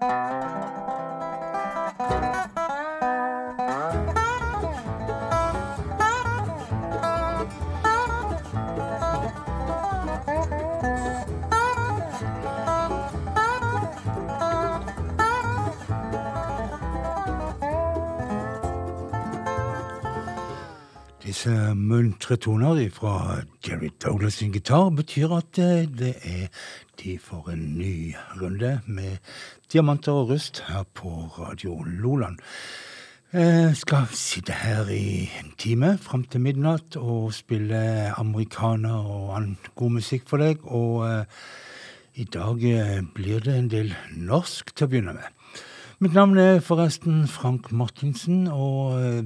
Disse 0.00 0.08
muntre 21.74 22.36
toner 22.36 22.88
fra 22.90 23.42
Jerry 23.60 23.90
Douglas 24.02 24.34
sin 24.34 24.52
gitar 24.52 24.90
betyr 24.90 25.36
at 25.36 25.56
det 25.56 26.16
er 26.24 26.48
tid 27.00 27.18
for 27.24 27.48
en 27.48 27.62
ny 27.78 28.12
runde 28.40 28.80
med 28.86 29.16
diamanter 29.72 30.12
og 30.12 30.30
rust 30.34 30.62
her 30.68 30.84
på 30.94 31.08
Radio 31.38 31.82
Loland. 31.82 32.38
Jeg 33.32 33.76
skal 33.78 34.08
sitte 34.12 34.52
her 34.52 34.88
i 34.90 35.30
en 35.38 35.52
time 35.58 35.94
fram 36.02 36.24
til 36.26 36.42
midnatt 36.42 36.96
og 36.98 37.30
spille 37.32 37.78
amerikaner 38.18 39.06
og 39.06 39.36
annen 39.36 39.58
god 39.78 39.94
musikk 40.00 40.26
for 40.28 40.42
deg. 40.42 40.64
Og 40.66 41.04
uh, 41.06 41.44
i 42.18 42.26
dag 42.26 42.64
uh, 42.66 42.96
blir 43.14 43.38
det 43.46 43.54
en 43.54 43.70
del 43.70 43.94
norsk 44.16 44.74
til 44.74 44.88
å 44.88 44.90
begynne 44.90 45.14
med. 45.14 45.62
Mitt 46.02 46.16
navn 46.18 46.36
er 46.42 46.58
forresten 46.64 47.22
Frank 47.30 47.70
Martinsen, 47.72 48.48
og 48.50 48.98
uh, 48.98 49.22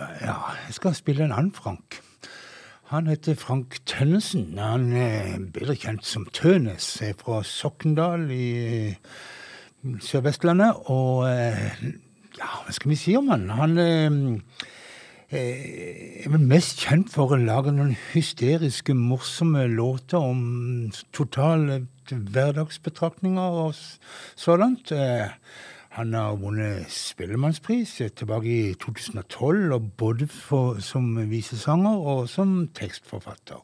ja, 0.00 0.38
jeg 0.66 0.80
skal 0.80 0.96
spille 0.96 1.28
en 1.28 1.36
annen 1.36 1.52
Frank. 1.54 2.00
Han 2.92 3.06
heter 3.06 3.34
Frank 3.40 3.78
Tønnesen. 3.88 4.58
Han 4.60 4.90
er 4.92 5.38
bedre 5.54 5.72
kjent 5.80 6.04
som 6.04 6.26
Tønes. 6.28 6.84
Er 7.00 7.14
fra 7.16 7.38
Sokndal 7.40 8.26
i 8.28 8.92
Sør-Vestlandet. 10.04 10.90
Og 10.92 11.24
eh, 11.24 11.86
ja, 12.36 12.50
hva 12.66 12.74
skal 12.76 12.92
vi 12.92 12.98
si 13.00 13.14
om 13.16 13.30
han? 13.32 13.48
Han 13.56 13.80
eh, 13.80 14.28
er 15.32 16.36
mest 16.36 16.84
kjent 16.84 17.08
for 17.14 17.32
å 17.32 17.40
lage 17.40 17.72
noen 17.72 17.96
hysteriske, 18.10 18.92
morsomme 18.92 19.64
låter 19.72 20.20
om 20.20 20.92
totale 21.16 21.86
hverdagsbetraktninger 22.12 23.60
og 23.64 23.72
sådant. 24.36 24.92
Eh, 24.92 25.32
han 25.92 26.14
har 26.16 26.38
vunnet 26.40 26.88
Spellemannspris 26.88 27.98
tilbake 28.16 28.48
i 28.48 28.74
2012, 28.80 29.72
og 29.76 29.90
både 30.00 30.26
for, 30.26 30.80
som 30.80 31.10
visesanger 31.28 32.06
og 32.14 32.28
som 32.32 32.68
tekstforfatter. 32.72 33.60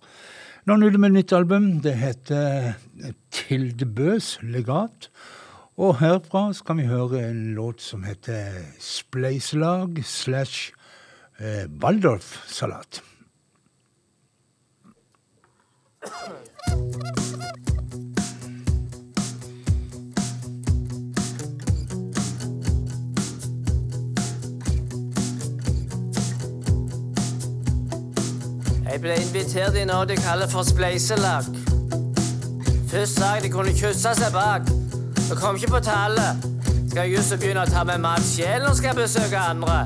Nå 0.68 0.76
er 0.76 0.92
det 0.92 1.00
med 1.00 1.14
nytt 1.16 1.32
album. 1.32 1.80
Det 1.80 1.94
heter 1.96 2.74
Tilde 3.32 3.86
Bøs 3.88 4.36
legat. 4.42 5.08
Og 5.80 5.96
herfra 6.02 6.52
skal 6.52 6.82
vi 6.82 6.90
høre 6.90 7.30
en 7.30 7.54
låt 7.56 7.80
som 7.80 8.04
heter 8.04 8.60
Spleiselag 8.76 10.02
slash 10.04 10.74
Waldorfsalat. 11.40 13.00
Waldorf-salat. 15.88 17.67
Jeg 28.88 29.00
ble 29.04 29.16
invitert 29.20 29.76
i 29.76 29.82
noe 29.84 30.06
de 30.08 30.14
kaller 30.16 30.48
for 30.48 30.64
spleiselag. 30.64 31.44
Først 32.88 33.18
sa 33.18 33.34
jeg 33.36 33.44
de 33.44 33.50
kunne 33.52 33.74
kysse 33.76 34.14
seg 34.16 34.32
bak. 34.32 34.64
Det 35.28 35.36
kom 35.36 35.58
ikke 35.60 35.74
på 35.74 35.80
tale. 35.84 36.24
Skal 36.88 37.02
jeg 37.04 37.18
just 37.18 37.36
begynne 37.36 37.66
å 37.66 37.68
ta 37.68 37.84
med 37.84 38.00
mat 38.00 38.24
sjel 38.24 38.64
når 38.64 38.80
jeg 38.86 38.96
besøke 38.96 39.42
andre? 39.44 39.78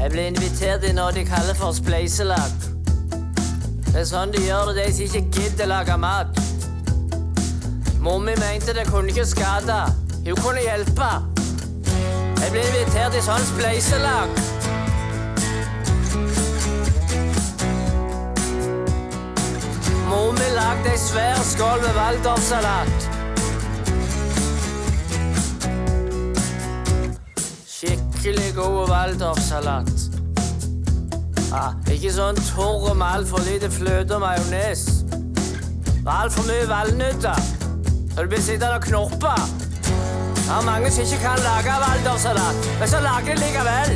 Jeg 0.00 0.12
ble 0.16 0.26
invitert 0.32 0.88
i 0.88 0.96
noe 0.96 1.12
de 1.12 1.28
kaller 1.28 1.58
for 1.60 1.76
spleiselag. 1.76 2.68
Det 3.92 4.06
er 4.06 4.08
sånn 4.08 4.32
de 4.32 4.40
gjør 4.46 4.72
det, 4.72 4.88
de 4.88 4.92
som 4.96 5.04
ikke 5.04 5.24
gidder 5.36 5.68
lage 5.68 6.00
mat. 6.00 6.32
Mommi 8.00 8.40
mente 8.40 8.72
det 8.72 8.88
kunne 8.88 9.12
ikke 9.12 9.28
skade. 9.36 9.82
Hun 10.24 10.40
kunne 10.40 10.64
hjelpe. 10.64 11.37
Jeg 12.48 12.54
blir 12.54 12.68
invitert 12.80 13.12
i 13.12 13.20
sånn 13.20 13.42
spleiselag. 13.44 14.30
Mor 20.08 20.30
mi 20.32 20.46
lagde 20.54 20.94
ei 20.94 21.02
svær 21.02 21.42
skål 21.44 21.84
med 21.84 21.92
waldorfsalat. 21.98 23.04
Skikkelig 27.68 28.48
god 28.56 28.80
waldorfsalat. 28.94 29.92
Ah, 31.52 31.76
ikke 31.92 32.16
sånn 32.16 32.40
tørr 32.54 32.96
med 32.96 33.08
altfor 33.10 33.44
lite 33.44 33.68
fløte 33.76 34.16
og 34.16 34.24
majones. 34.24 34.88
Altfor 36.00 36.48
mye 36.48 36.64
valnøtter. 36.72 37.48
Så 38.16 38.22
du 38.24 38.28
blir 38.32 38.40
sittende 38.40 38.80
og 38.80 38.88
knorpe. 38.88 39.36
Det 40.48 40.54
er 40.56 40.64
mange 40.64 40.90
som 40.90 41.02
ikke 41.02 41.16
kan 41.16 41.38
lage 41.38 41.72
valdersalat, 41.84 42.56
men 42.80 42.88
så 42.88 43.00
lager 43.00 43.34
de 43.34 43.40
likevel. 43.44 43.90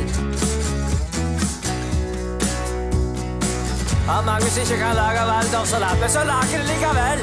Det 3.89 4.13
er 4.17 4.25
mange 4.25 4.47
som 4.49 4.61
ikke 4.61 4.77
kan 4.83 4.95
lage 4.95 5.21
valdersalat, 5.31 5.99
men 5.99 6.09
så 6.09 6.23
lager 6.31 6.57
de 6.61 6.65
likevel. 6.71 7.19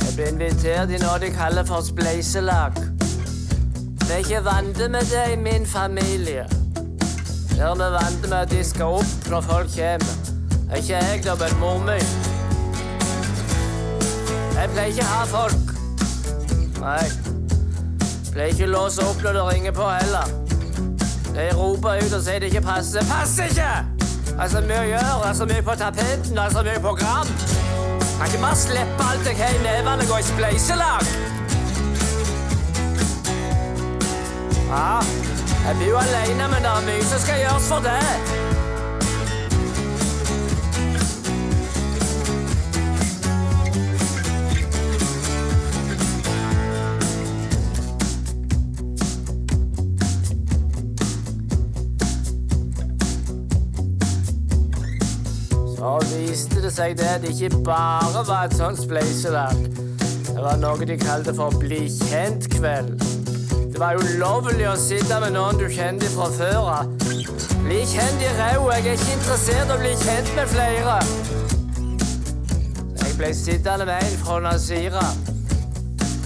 Jeg 0.00 0.12
ble 0.16 0.28
invitert 0.32 0.90
i 0.90 1.04
noe 1.04 1.18
de 1.24 1.36
kaller 1.40 1.64
for 1.64 1.80
spleiselag. 1.80 2.72
Vi 4.04 4.12
er 4.12 4.16
ikke 4.16 4.44
vant 4.44 4.90
med 4.90 5.14
det 5.14 5.30
i 5.32 5.36
min 5.36 5.66
familie. 5.66 6.61
Der 7.62 7.74
vi 7.74 7.84
venter 7.94 8.28
med 8.28 8.40
å 8.40 8.46
diske 8.50 8.86
opp 8.90 9.26
når 9.30 9.44
folk 9.46 9.68
kommer. 9.70 10.14
Er 10.66 10.80
ikke 10.80 10.98
jeg 10.98 11.20
da, 11.22 11.34
men 11.38 11.52
mor 11.60 11.78
mi. 11.86 11.94
Jeg 14.56 14.72
pleier 14.72 14.90
ikke 14.90 15.04
å 15.04 15.12
ha 15.12 15.20
folk. 15.30 15.70
Nei. 16.82 17.06
Pleier 18.32 18.50
ikke 18.50 18.66
å 18.66 18.72
låse 18.72 19.06
opp 19.06 19.22
når 19.22 19.38
det 19.38 19.46
ringer 19.52 19.76
på 19.78 19.86
heller. 19.92 20.34
De 21.30 21.46
roper 21.54 22.02
ut 22.02 22.18
og 22.18 22.26
sier 22.26 22.42
det 22.42 22.50
ikke 22.50 22.66
passer. 22.66 23.06
Passer 23.12 23.54
ikke! 23.54 23.70
Det 24.26 24.34
er 24.42 24.54
så 24.56 24.66
mye 24.66 24.82
å 24.82 24.90
gjøre, 24.90 25.16
det 25.22 25.30
er 25.30 25.40
så 25.44 25.50
mye 25.54 25.66
på 25.70 25.80
tapeten, 25.86 26.34
det 26.34 26.44
er 26.48 26.58
så 26.58 26.66
mye 26.66 26.84
program. 26.90 27.34
Kan 28.18 28.26
ikke 28.26 28.42
bare 28.42 28.62
slippe 28.66 29.10
alt 29.12 29.30
jeg 29.30 29.38
har 29.38 29.54
i 29.54 29.66
nevene 29.68 30.02
og 30.02 30.10
gå 30.10 30.18
i 30.18 30.30
spleiselag. 30.34 31.12
Ja, 34.72 35.21
jeg 35.66 35.76
blir 35.76 35.88
jo 35.88 35.96
alene, 35.96 36.48
men 36.48 36.64
det 36.64 36.70
er 36.70 36.86
mye 36.86 37.04
som 37.06 37.20
skal 37.22 37.38
gjøres 37.40 37.68
for 37.68 37.78
det. 37.78 37.98
Så 55.76 55.94
viste 56.10 56.62
det 56.62 56.74
seg 56.74 56.98
det 56.98 57.08
at 57.14 57.22
det 57.22 57.34
ikke 57.38 57.62
bare 57.64 58.26
var 58.26 58.50
et 58.50 58.58
sånt 58.58 58.82
spleiselag. 58.82 59.66
Det 60.32 60.38
var 60.42 60.58
noe 60.62 60.86
de 60.86 60.98
kalte 60.98 61.34
for 61.36 61.54
Bli 61.62 61.84
kjent-kveld. 61.86 63.11
Var 63.82 63.96
ulovlig 63.98 64.66
å 64.70 64.76
sitte 64.78 65.16
med 65.18 65.32
noen 65.34 65.56
du 65.58 65.64
kjente 65.66 66.06
fra 66.12 66.28
før 66.30 66.68
av. 66.70 66.90
Bli 67.64 67.80
kjent 67.90 68.20
i 68.22 68.28
ræva. 68.36 68.76
Jeg 68.76 68.92
er 68.92 69.00
ikke 69.00 69.14
interessert 69.16 69.72
i 69.72 69.74
å 69.74 69.78
bli 69.80 69.94
kjent 69.98 70.28
med 70.36 70.52
flere. 70.52 70.98
Jeg 73.00 73.16
ble 73.18 73.30
sittende 73.34 73.88
med 73.88 74.04
en 74.06 74.14
fra 74.20 74.36
Nazira. 74.44 75.02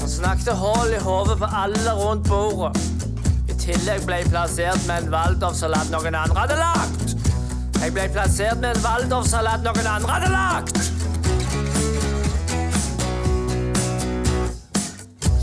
Han 0.02 0.12
snakket 0.12 0.60
hull 0.60 0.92
i 0.92 1.00
hodet 1.00 1.38
på 1.40 1.48
alle 1.62 1.94
rundt 1.96 2.28
bordet. 2.28 2.76
I 3.48 3.56
tillegg 3.62 4.04
ble 4.04 4.20
jeg 4.20 4.28
plassert 4.34 4.84
med 4.84 5.06
en 5.06 5.16
waldorfsalat 5.16 5.88
noen 5.94 6.20
andre 6.26 6.44
hadde 6.44 6.60
lagd. 6.60 7.16
Jeg 7.80 7.96
ble 7.96 8.06
plassert 8.18 8.60
med 8.60 8.74
en 8.74 8.84
waldorfsalat 8.84 9.64
noen 9.64 9.90
andre 9.94 10.12
hadde 10.18 10.30
lagd. 10.36 10.76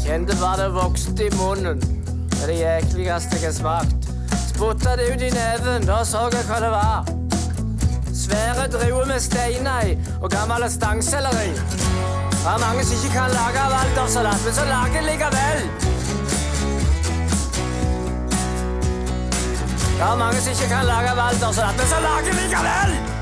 Kjente 0.06 0.38
hva 0.38 0.54
det 0.62 0.70
vokste 0.78 1.26
i 1.26 1.34
munnen. 1.42 2.03
Er 2.44 2.48
det 2.48 2.60
jækligste 2.60 3.36
jeg 3.42 3.48
har 3.48 3.52
smakt. 3.52 4.08
Spotta 4.50 4.96
det 5.00 5.06
ut 5.14 5.22
i 5.22 5.30
neven, 5.32 5.86
da 5.88 6.04
så 6.04 6.26
jeg 6.34 6.44
hva 6.50 6.58
det 6.60 6.72
var. 6.74 7.08
Svære 8.24 8.68
druer 8.74 9.06
med 9.08 9.20
steiner 9.20 9.88
i 9.88 9.98
og 10.22 10.32
gammel 10.32 10.68
stangselleri. 10.72 11.54
Det 11.56 12.52
er 12.54 12.60
mange 12.66 12.84
som 12.84 13.00
ikke 13.00 13.14
kan 13.16 13.32
lage 13.40 13.64
waldorfsalat, 13.74 14.46
men 14.46 14.54
så 14.60 14.66
lager 14.74 14.94
den 15.00 15.10
likevel. 15.12 15.60
Det 19.98 20.12
er 20.12 20.16
mange 20.16 20.42
som 20.42 20.52
ikke 20.52 20.68
kan 20.76 20.86
lage 20.86 21.12
Waltersalat, 21.18 21.76
men 21.78 21.88
som 21.88 22.02
lager 22.04 22.34
likevel! 22.42 23.13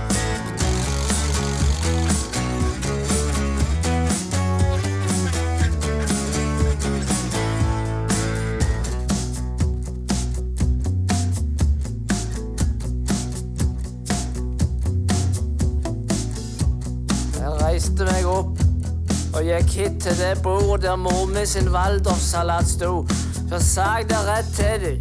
Gikk 19.51 19.73
hit 19.75 19.99
til 20.03 20.15
det 20.17 20.43
bordet 20.43 20.83
der 20.83 20.95
mor 20.95 21.25
mi 21.25 21.45
sin 21.45 21.67
waldorfsalat 21.73 22.67
sto. 22.67 23.05
Så 23.49 23.59
sa 23.59 23.87
jeg 23.97 24.09
det 24.09 24.21
rett 24.27 24.49
til 24.55 24.85
dem. 24.85 24.97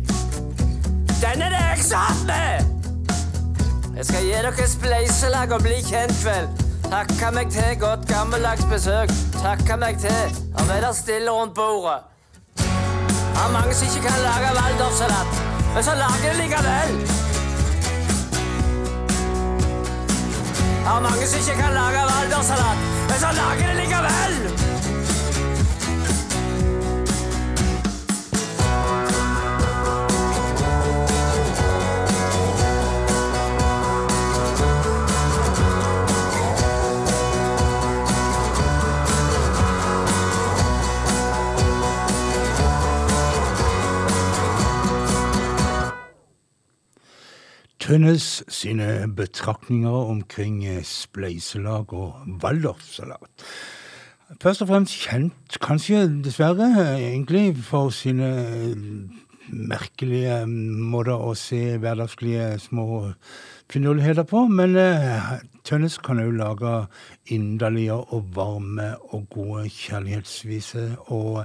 Den 1.20 1.42
er 1.42 1.54
det 1.54 1.62
jeg 1.70 1.84
satt 1.84 2.26
med! 2.26 2.64
Jeg 3.96 4.06
skal 4.06 4.22
gi 4.24 4.30
dere 4.32 4.66
spleiselag 4.68 5.52
og 5.52 5.62
bli 5.62 5.78
kjent, 5.84 6.24
vel. 6.24 6.48
Takka 6.90 7.30
meg 7.36 7.50
til 7.52 7.76
godt 7.78 8.08
gammeldags 8.08 8.64
besøk. 8.70 9.12
Takka 9.42 9.76
meg 9.76 10.00
til 10.02 10.38
å 10.56 10.64
være 10.70 10.94
stille 10.96 11.30
rundt 11.30 11.54
bordet. 11.54 12.00
Det 12.56 13.46
er 13.46 13.52
mange 13.52 13.74
som 13.74 13.88
ikke 13.88 14.08
kan 14.08 14.22
lage 14.24 14.54
waldorfsalat, 14.58 15.42
men 15.74 15.84
så 15.84 15.98
lager 16.00 16.32
de 16.32 16.38
likevel. 16.42 17.39
Det 20.80 20.88
er 20.88 21.00
mange 21.00 21.26
som 21.26 21.38
ikke 21.40 21.62
kan 21.62 21.72
lage 21.72 22.02
valdersalat, 22.10 22.78
men 23.08 23.18
så 23.24 23.30
lager 23.40 23.66
de 23.68 23.74
likevel. 23.80 24.79
Tønnes 47.90 48.44
sine 48.46 49.08
betraktninger 49.16 49.90
omkring 49.90 50.60
eh, 50.62 50.84
spleiselag 50.86 51.90
og 51.92 52.20
waldorfsalat. 52.38 53.42
Først 54.38 54.62
og 54.62 54.68
fremst 54.68 54.94
kjent, 54.94 55.56
kanskje 55.58 56.04
dessverre, 56.22 56.68
eh, 56.70 57.08
egentlig, 57.08 57.56
for 57.66 57.90
sine 57.90 58.28
eh, 58.46 58.84
merkelige 59.50 60.36
måter 60.46 61.18
å 61.18 61.34
se 61.34 61.80
hverdagslige 61.82 62.60
små 62.62 62.86
finurligheter 63.74 64.22
på. 64.22 64.44
Men 64.46 64.78
Tønnes 65.66 65.98
kan 65.98 66.22
òg 66.22 66.30
lage 66.38 66.76
inderlige 67.34 67.98
og 67.98 68.30
varme 68.38 68.92
og 69.10 69.26
gode 69.34 69.66
kjærlighetsviser. 69.66 70.94
Og 71.10 71.42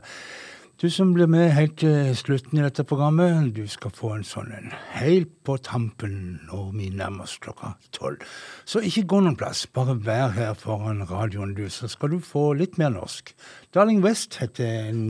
du 0.81 0.89
som 0.92 1.13
blir 1.16 1.30
med 1.31 1.54
helt 1.56 1.77
til 1.80 2.10
slutten 2.19 2.60
i 2.60 2.63
dette 2.66 2.83
programmet, 2.83 3.54
du 3.56 3.63
skal 3.72 3.94
få 3.95 4.10
en 4.18 4.25
sånn 4.27 4.51
en 4.51 4.74
helt 4.98 5.31
på 5.48 5.56
tampen 5.63 6.18
når 6.50 6.74
vi 6.75 6.89
nærmer 6.92 7.24
oss 7.24 7.38
klokka 7.39 7.74
tolv. 7.95 8.24
Så 8.68 8.81
ikke 8.83 9.06
gå 9.13 9.22
noen 9.24 9.38
plass, 9.39 9.63
bare 9.72 9.95
vær 10.04 10.33
her 10.36 10.51
foran 10.60 11.06
radioen, 11.07 11.54
du, 11.56 11.69
så 11.72 11.88
skal 11.92 12.12
du 12.12 12.19
få 12.19 12.50
litt 12.60 12.75
mer 12.81 12.92
norsk. 12.92 13.31
Darling 13.72 14.04
West 14.04 14.36
heter 14.42 14.89
en 14.89 15.06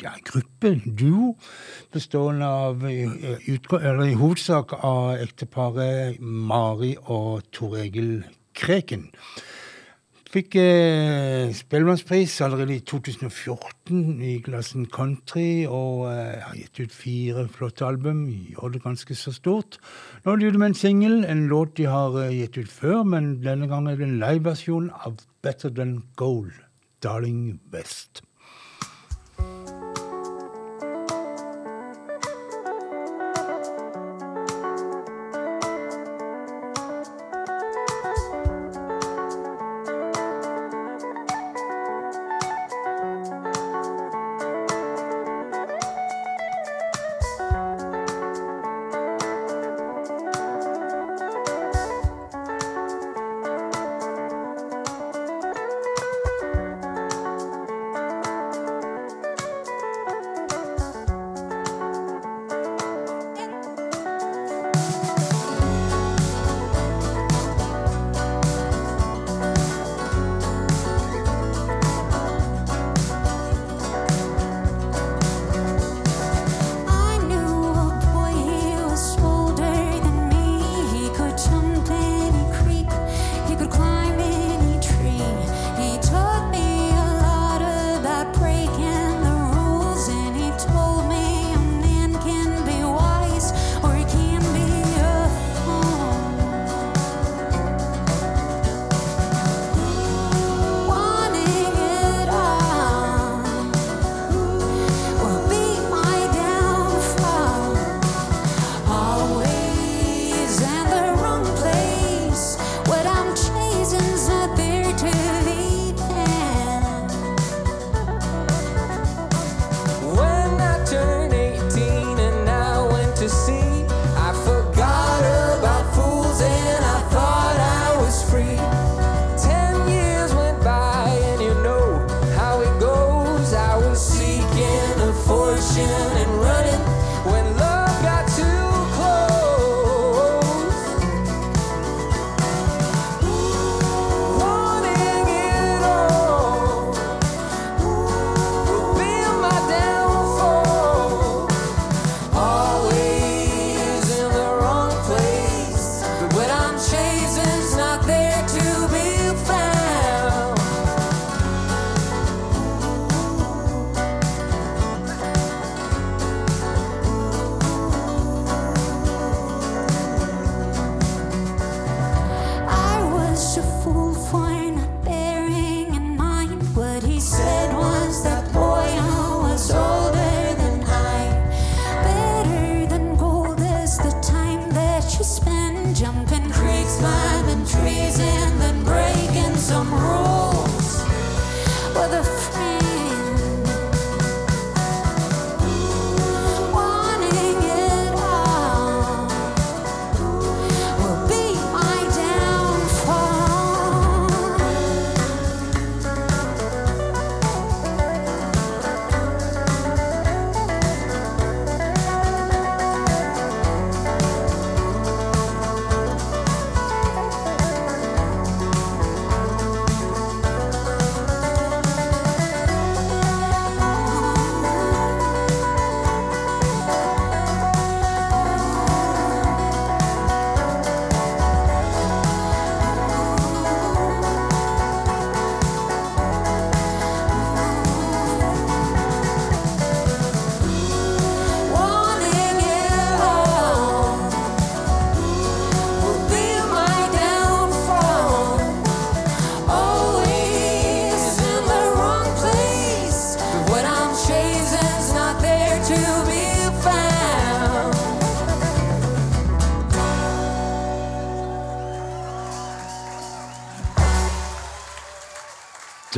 ja, 0.00 0.14
gruppe, 0.24 0.72
duo, 0.86 1.34
bestående 1.92 2.48
av 2.48 2.88
eller 2.88 4.04
i 4.06 4.16
hovedsak 4.16 4.72
av 4.78 5.18
ekteparet 5.20 6.16
Mari 6.20 6.94
og 7.04 7.44
Tor 7.52 7.76
Egil 7.82 8.22
Kreken. 8.56 9.10
Fikk 10.28 10.58
eh, 10.60 11.54
Spellemannspris 11.56 12.34
allerede 12.44 12.74
i 12.74 12.82
2014 12.84 14.18
i 14.20 14.34
klassen 14.44 14.84
country, 14.92 15.64
og 15.64 16.04
eh, 16.10 16.42
har 16.44 16.58
gitt 16.58 16.82
ut 16.82 16.92
fire 16.92 17.46
flotte 17.48 17.86
album. 17.88 18.26
Gjør 18.28 18.74
det 18.74 18.82
ganske 18.84 19.16
så 19.16 19.32
stort. 19.32 19.80
Nå 20.26 20.34
er 20.34 20.42
det 20.42 20.52
ute 20.52 20.60
med 20.60 20.74
en 20.74 20.78
singel, 20.82 21.18
en 21.24 21.46
låt 21.48 21.78
de 21.80 21.88
har 21.88 22.20
eh, 22.26 22.42
gitt 22.42 22.60
ut 22.60 22.68
før, 22.68 23.02
men 23.08 23.38
denne 23.40 23.70
gangen 23.72 23.88
er 23.94 23.96
det 23.96 24.10
en 24.10 24.20
liveversjon 24.20 24.92
av 25.00 25.16
Better 25.40 25.72
Than 25.72 26.02
Gold, 26.20 26.52
Darling 27.00 27.62
West. 27.72 28.20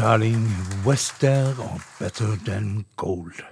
Darling 0.00 0.47
Wester 0.87 1.59
og 1.61 1.80
Better 1.99 2.37
Than 2.47 2.87
Gold. 2.97 3.42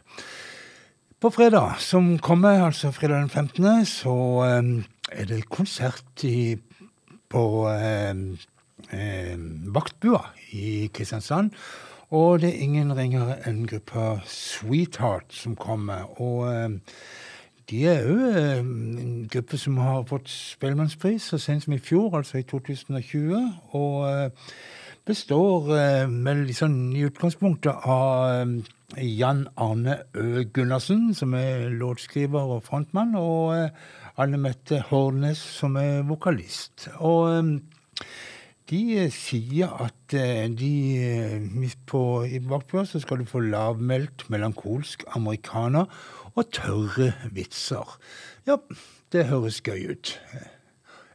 På 1.20 1.30
fredag 1.30 1.74
som 1.78 2.18
kommer, 2.18 2.64
altså 2.64 2.90
fredag 2.90 3.20
den 3.20 3.28
15., 3.28 3.86
så 3.86 4.14
eh, 4.46 4.84
er 5.12 5.24
det 5.28 5.48
konsert 5.50 6.24
i, 6.24 6.56
på 7.28 7.68
eh, 7.68 8.14
Vaktbua 9.74 10.22
i 10.50 10.88
Kristiansand. 10.94 11.50
Og 12.10 12.40
det 12.40 12.48
er 12.54 12.64
ingen 12.64 12.96
ringere 12.96 13.36
enn 13.44 13.66
gruppa 13.68 14.20
Sweetheart 14.24 15.28
som 15.28 15.56
kommer. 15.56 16.08
Og 16.16 16.48
de 17.70 17.84
er 17.84 18.06
eh, 18.08 18.58
en 18.58 19.28
gruppe 19.32 19.58
som 19.60 19.76
har 19.76 20.06
fått 20.08 20.30
Spellemannspris 20.32 21.22
så 21.28 21.38
sent 21.38 21.66
som 21.66 21.74
i 21.76 21.82
fjor, 21.82 22.16
altså 22.16 22.40
i 22.40 22.46
2020. 22.48 23.34
Og 23.76 23.96
eh, 24.08 24.52
består 25.08 25.70
eh, 25.78 26.06
vel 26.26 26.46
sånn 26.56 26.78
i 26.96 27.04
utgangspunktet 27.08 27.86
av 27.88 28.28
eh, 28.28 29.04
Jan 29.04 29.46
Arne 29.60 30.02
Ø. 30.16 30.44
Gundersen, 30.54 31.10
som 31.16 31.34
er 31.38 31.68
låtskriver 31.72 32.56
og 32.56 32.64
frontmann, 32.66 33.14
og 33.18 33.54
eh, 33.56 33.86
Anne 34.20 34.40
Mette 34.42 34.82
Hornes, 34.90 35.40
som 35.40 35.78
er 35.80 36.02
vokalist. 36.08 36.90
Og 36.98 37.30
eh, 37.32 38.04
de 38.68 38.82
eh, 39.00 39.14
sier 39.14 39.72
at 39.86 40.16
eh, 40.18 40.44
de 40.52 40.72
eh, 41.00 41.72
på, 41.88 42.02
i 42.28 42.40
bakpå 42.44 42.84
skal 42.90 43.22
du 43.22 43.28
få 43.28 43.40
lavmælt, 43.46 44.28
melankolsk 44.28 45.06
amerikaner 45.16 45.88
og 46.34 46.52
tørre 46.52 47.14
vitser. 47.32 47.96
Ja, 48.46 48.60
det 49.12 49.28
høres 49.32 49.62
gøy 49.64 49.94
ut. 49.94 50.18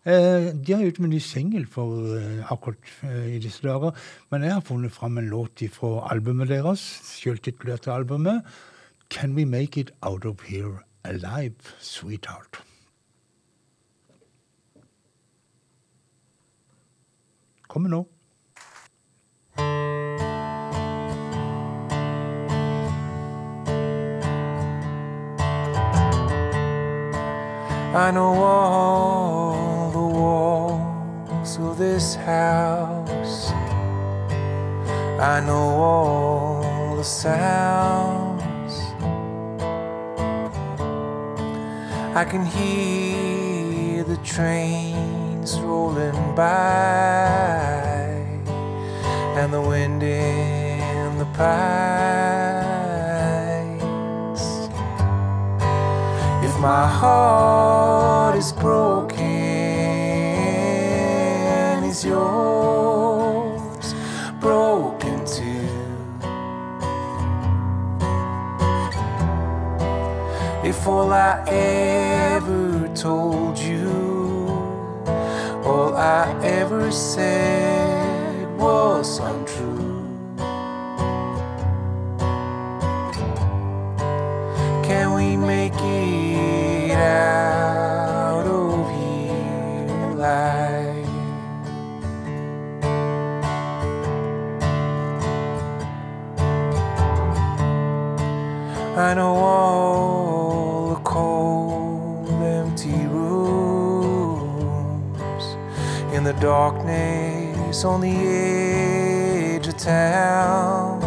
Eh, 0.05 0.51
de 0.51 0.74
har 0.74 0.81
gjort 0.83 0.98
en 1.00 1.10
ny 1.10 1.19
singel 1.24 1.63
for 1.72 2.15
eh, 2.17 2.51
akkurat 2.51 2.89
eh, 3.07 3.36
i 3.38 3.39
disse 3.39 3.63
dager. 3.63 3.95
Men 4.31 4.43
jeg 4.43 4.53
har 4.53 4.65
funnet 4.67 4.91
fram 4.91 5.17
en 5.17 5.29
låt 5.31 5.63
fra 5.72 6.10
albumet 6.12 6.50
deres, 6.51 6.79
selvtitulerte 7.07 7.91
albumet. 7.91 8.43
Can 9.10 9.36
We 9.36 9.45
Make 9.45 9.79
It 9.79 9.91
Out 10.01 10.25
of 10.25 10.41
Here 10.48 10.83
Alive, 11.05 11.55
Sweetheart. 11.79 12.63
Kommer 17.67 17.89
nå. 17.89 18.07
I 27.95 28.10
know 28.10 28.33
all 28.33 29.43
of 31.60 31.77
this 31.77 32.15
house. 32.15 33.51
I 35.19 35.41
know 35.45 35.69
all 35.81 36.95
the 36.95 37.03
sounds. 37.03 38.74
I 42.15 42.25
can 42.25 42.45
hear 42.45 44.03
the 44.03 44.17
trains 44.17 45.60
rolling 45.60 46.36
by 46.36 48.03
and 49.38 49.53
the 49.53 49.62
wind 49.62 50.01
in 50.03 51.17
the 51.17 51.25
pipes. 51.25 51.53
If 56.43 56.60
my 56.60 56.88
heart 56.88 58.36
is 58.38 58.51
broken, 58.53 59.02
is 61.94 62.06
yours 62.06 63.94
broken 64.40 65.18
too? 65.26 65.70
If 70.68 70.88
all 70.88 71.14
I 71.14 71.44
ever 71.48 72.90
told 72.96 73.60
you, 73.60 73.92
all 75.70 75.94
I 75.96 76.24
ever 76.44 76.92
said 76.92 78.48
was 78.58 79.20
untrue. 79.20 80.02
Can 84.88 85.14
we 85.14 85.38
make 85.38 85.80
it 85.80 86.98
out 86.98 87.62
I 99.13 99.15
know 99.15 99.36
all 99.36 100.89
the 100.96 101.01
cold, 101.03 102.27
empty 102.32 103.05
rooms 103.05 104.34
in 106.15 106.24
the 106.24 106.34
darkness 106.41 107.86
on 107.86 108.01
the 108.01 108.10
edge 108.10 109.67
of 109.67 109.77
town. 109.77 111.03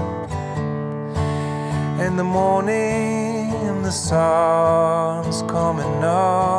In 2.01 2.17
the 2.17 2.23
morning, 2.23 3.83
the 3.83 3.91
sun's 3.91 5.43
coming 5.51 6.05
up 6.05 6.55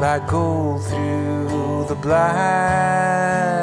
like 0.00 0.26
gold 0.26 0.82
through 0.82 1.84
the 1.88 1.94
blinds. 1.94 3.57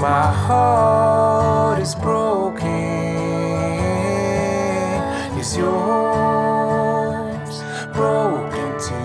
My 0.00 0.32
heart 0.32 1.78
is 1.78 1.94
broken, 1.94 2.64
is 5.38 5.58
yours 5.58 7.62
broken 7.92 8.80
too? 8.80 8.96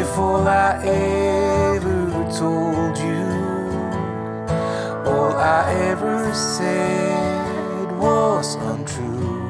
If 0.00 0.16
all 0.16 0.46
I 0.46 0.80
ever 0.84 2.30
told 2.38 2.96
you, 2.96 3.26
all 5.10 5.34
I 5.34 5.74
ever 5.90 6.32
said 6.32 7.90
was 7.98 8.54
untrue. 8.54 9.40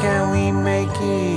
Can 0.00 0.32
we 0.32 0.50
make 0.50 0.90
it 1.00 1.31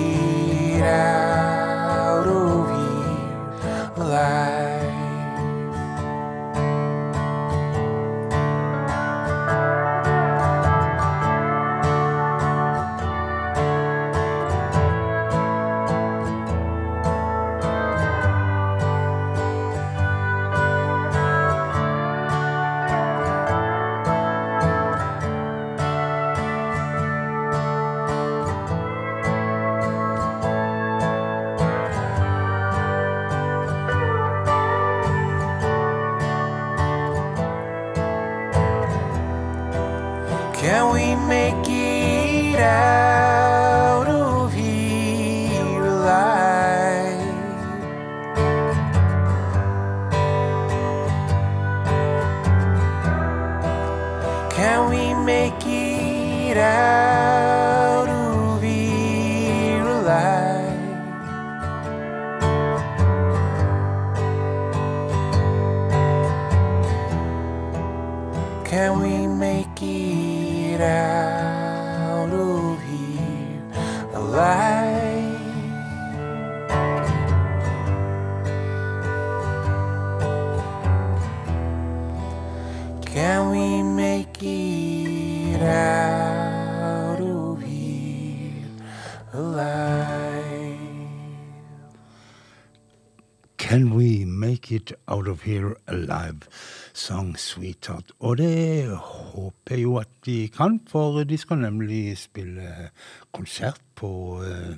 Sweetheart. 97.76 98.12
Og 98.20 98.38
det 98.38 98.88
håper 98.88 99.76
jeg 99.76 99.84
jo 99.84 99.98
at 100.00 100.10
de 100.26 100.48
kan, 100.50 100.80
for 100.88 101.24
de 101.24 101.38
skal 101.38 101.58
nemlig 101.58 102.18
spille 102.18 102.92
konsert 103.34 103.82
på 103.96 104.42
eh, 104.44 104.78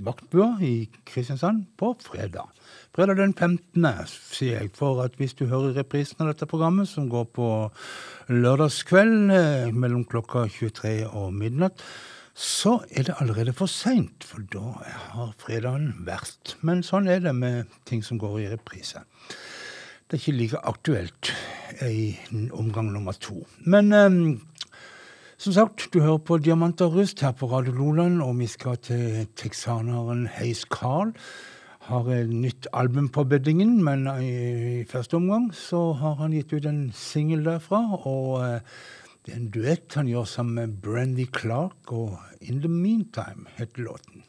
Vaktbua 0.00 0.58
i 0.62 0.88
Kristiansand 1.06 1.64
på 1.78 1.94
fredag. 2.00 2.50
Fredag 2.94 3.16
den 3.16 3.34
15., 3.34 3.86
sier 4.06 4.60
jeg, 4.60 4.70
for 4.74 5.02
at 5.04 5.14
hvis 5.18 5.34
du 5.34 5.46
hører 5.46 5.74
reprisen 5.76 6.22
av 6.22 6.32
dette 6.32 6.46
programmet, 6.46 6.88
som 6.88 7.08
går 7.08 7.24
på 7.34 7.48
lørdagskveld 8.28 9.30
eh, 9.34 9.72
mellom 9.72 10.04
klokka 10.04 10.46
23 10.48 11.06
og 11.12 11.32
midnatt, 11.34 11.82
så 12.34 12.80
er 12.90 13.06
det 13.06 13.14
allerede 13.22 13.54
for 13.54 13.70
seint, 13.70 14.24
for 14.26 14.42
da 14.50 14.80
har 15.14 15.34
fredagen 15.38 15.92
vært. 16.06 16.56
Men 16.66 16.82
sånn 16.82 17.06
er 17.06 17.22
det 17.22 17.34
med 17.34 17.70
ting 17.86 18.02
som 18.02 18.18
går 18.18 18.40
i 18.42 18.48
reprise. 18.56 19.04
Det 20.04 20.18
er 20.18 20.22
ikke 20.22 20.38
like 20.38 20.58
aktuelt 20.68 21.30
i 21.88 22.14
omgang 22.52 22.92
nummer 22.92 23.16
to. 23.16 23.46
Men 23.64 23.92
um, 23.92 24.18
som 25.40 25.52
sagt, 25.56 25.88
du 25.92 26.00
hører 26.00 26.18
på 26.18 26.38
Diamanter 26.38 26.92
Rust 26.92 27.20
her 27.24 27.32
på 27.32 27.48
Radio 27.50 27.72
Loland, 27.72 28.22
og 28.22 28.38
vi 28.38 28.46
skal 28.46 28.76
til 28.84 29.26
texaneren 29.36 30.26
Heis 30.36 30.66
Carl. 30.70 31.14
Har 31.88 32.08
et 32.12 32.28
nytt 32.28 32.68
album 32.72 33.08
på 33.08 33.24
beddingen, 33.28 33.82
men 33.84 34.06
i, 34.20 34.28
i 34.80 34.84
første 34.88 35.16
omgang 35.16 35.50
så 35.56 35.92
har 36.00 36.20
han 36.20 36.36
gitt 36.36 36.52
ut 36.52 36.68
en 36.68 36.84
singel 36.94 37.44
derfra. 37.44 37.82
og... 38.04 38.38
uh, 38.40 38.92
det 39.24 39.32
er 39.32 39.38
en 39.40 39.46
duett 39.48 39.94
han 39.96 40.08
gjør 40.10 40.26
sammen 40.28 40.58
med 40.58 40.72
Brandy 40.84 41.24
Clark, 41.32 41.92
og 41.96 42.18
In 42.44 42.58
The 42.60 42.68
Meantime 42.68 43.48
heter 43.56 43.86
låten. 43.86 44.20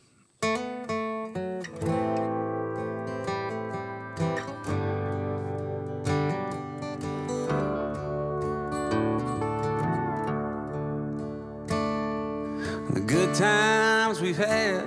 Times 13.37 14.21
we've 14.21 14.37
had, 14.37 14.85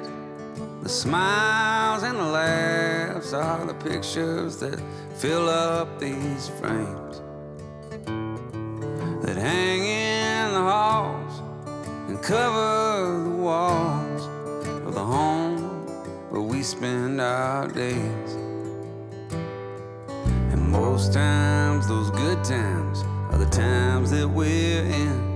the 0.82 0.88
smiles 0.88 2.02
and 2.02 2.18
the 2.18 2.22
laughs 2.22 3.34
are 3.34 3.66
the 3.66 3.74
pictures 3.74 4.56
that 4.56 4.80
fill 5.16 5.50
up 5.50 6.00
these 6.00 6.48
frames 6.58 7.20
that 9.22 9.37
hang 9.37 9.80
in 9.84 10.52
the 10.54 10.61
halls 10.61 11.40
and 12.08 12.22
cover 12.22 13.24
the 13.24 13.37
walls 13.37 14.22
of 14.87 14.94
the 14.94 15.04
home 15.04 15.58
where 16.30 16.40
we 16.40 16.62
spend 16.62 17.20
our 17.20 17.68
days. 17.68 18.32
And 20.52 20.70
most 20.70 21.12
times, 21.12 21.87
those 21.87 22.11
good 22.12 22.42
times 22.44 23.02
are 23.30 23.37
the 23.37 23.50
times 23.50 24.11
that 24.12 24.26
we're 24.26 24.84
in. 24.84 25.28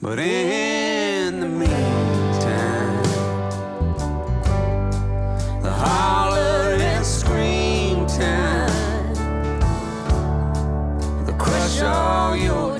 But 0.00 0.20
in 0.20 1.40
the 1.40 1.48
meantime, 1.48 3.02
the 5.62 5.72
holler 5.72 6.76
and 6.80 7.04
scream 7.04 8.06
time, 8.06 9.14
the 11.26 11.32
crush 11.32 11.82
all 11.82 12.36
your 12.36 12.71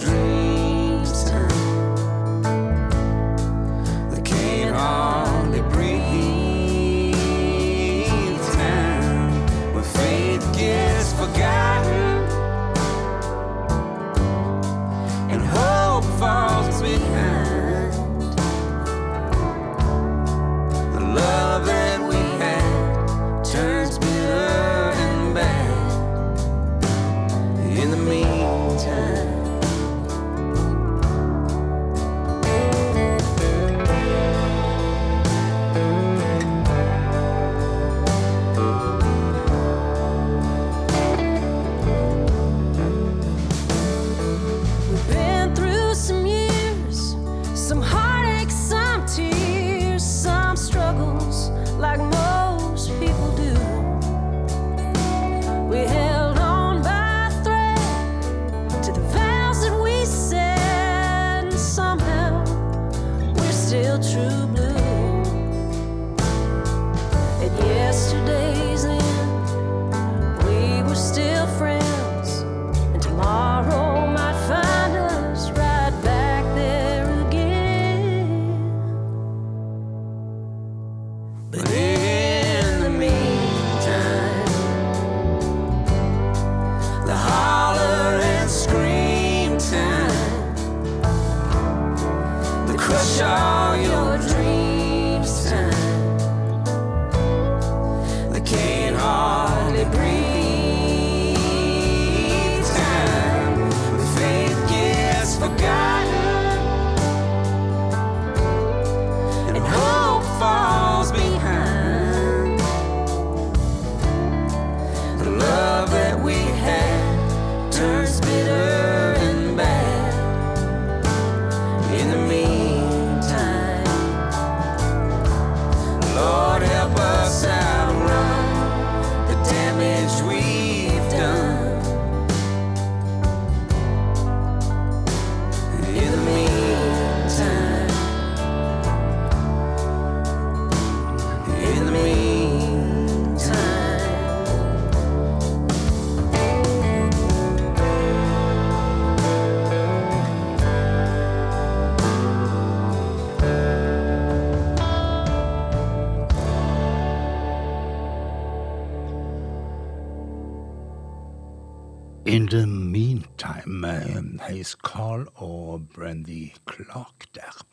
Meantime 164.53 164.83
Carl 164.85 165.27
og 165.35 165.89
Brandy 165.95 166.53
Clark 166.69 167.27
der. 167.35 167.65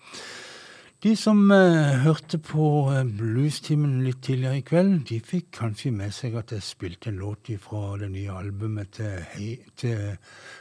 De 1.04 1.16
som 1.16 1.52
eh, 1.52 2.00
hørte 2.04 2.38
på 2.38 2.92
eh, 2.92 3.06
Bluestimen 3.06 4.02
litt 4.04 4.22
tidligere 4.24 4.60
i 4.60 4.64
kveld, 4.68 5.06
de 5.08 5.20
fikk 5.24 5.52
kanskje 5.56 5.92
med 5.96 6.12
seg 6.16 6.36
at 6.40 6.52
jeg 6.52 6.64
spilte 6.64 7.12
en 7.12 7.22
låt 7.22 7.52
fra 7.64 7.98
det 8.00 8.12
nye 8.12 8.36
albumet 8.36 8.92
til, 9.00 9.60
til 9.80 10.18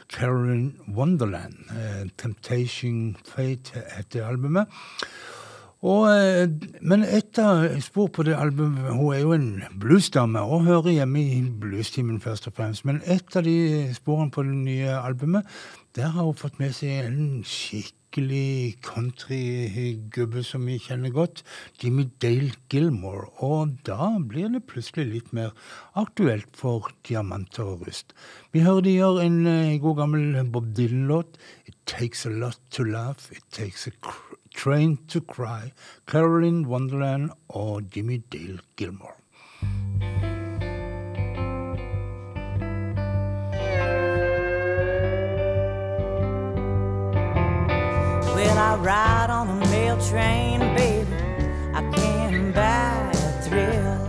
Karen 0.07 0.77
Wonderland. 0.87 1.55
Eh, 1.75 2.07
'Temptation 2.17 3.17
Fate' 3.27 3.83
heter 3.95 4.27
albumet. 4.27 4.67
Og, 5.79 6.09
eh, 6.11 6.49
men 6.81 7.05
et 7.07 7.39
av 7.39 7.61
spor 7.79 8.09
på 8.11 8.25
det 8.27 8.33
albumet 8.35 8.91
Hun 8.91 9.13
er 9.15 9.21
jo 9.21 9.31
en 9.31 9.63
bluesdame 9.79 10.41
og 10.43 10.65
hører 10.67 10.91
hjemme 10.97 11.21
i 11.21 11.39
bluestimen 11.61 12.19
først 12.19 12.49
og 12.49 12.57
fremst. 12.57 12.83
Men 12.85 12.99
et 13.05 13.35
av 13.35 13.45
de 13.47 13.87
sporene 13.95 14.31
på 14.31 14.43
det 14.43 14.57
nye 14.57 14.97
albumet, 14.99 15.47
der 15.95 16.13
har 16.13 16.27
hun 16.27 16.37
fått 16.37 16.59
med 16.61 16.75
seg 16.77 17.07
en 17.07 17.41
skikkelig 17.47 18.77
countrygubbe 18.85 20.43
som 20.45 20.67
vi 20.69 20.77
kjenner 20.81 21.13
godt. 21.13 21.43
Jimmy 21.81 22.07
Dale 22.21 22.51
Gilmore. 22.69 23.29
Og 23.41 23.77
da 23.87 24.11
blir 24.21 24.51
det 24.53 24.65
plutselig 24.69 25.07
litt 25.09 25.33
mer 25.33 25.53
aktuelt 25.97 26.49
for 26.57 26.91
diamanter 27.09 27.73
og 27.73 27.87
rust. 27.89 28.13
Vi 28.53 28.65
hører 28.65 28.85
de 28.85 28.97
gjør 28.99 29.21
en 29.25 29.39
eh, 29.49 29.77
god 29.81 30.01
gammel 30.03 30.41
Bob 30.53 30.73
Dylan-låt. 30.77 31.39
It 31.65 31.77
takes 31.85 32.25
a 32.25 32.33
lot 32.33 32.59
to 32.71 32.85
laugh. 32.85 33.31
It 33.31 33.45
takes 33.51 33.87
a 33.87 33.95
Train 34.55 34.97
to 35.07 35.21
Cry, 35.21 35.71
Caroline 36.05 36.67
Wonderland 36.67 37.29
og 37.49 37.95
Jimmy 37.95 38.21
Dale 38.31 38.59
Gilmore. 38.77 39.15
When 48.39 48.57
I 48.57 48.75
ride 48.77 49.29
on 49.29 49.49
a 49.49 49.67
mail 49.67 49.97
train, 50.09 50.61
baby, 50.73 51.13
I 51.73 51.81
can't 51.91 52.55
buy 52.55 53.11
a 53.11 53.41
thrill. 53.43 53.99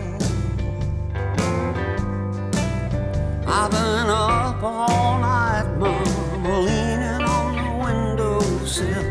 I've 3.44 3.70
been 3.72 4.08
up 4.08 4.62
all 4.62 5.18
night, 5.18 5.66
mama, 5.78 6.60
leaning 6.60 7.24
on 7.26 7.56
the 7.56 7.70
windowsill. 7.82 9.09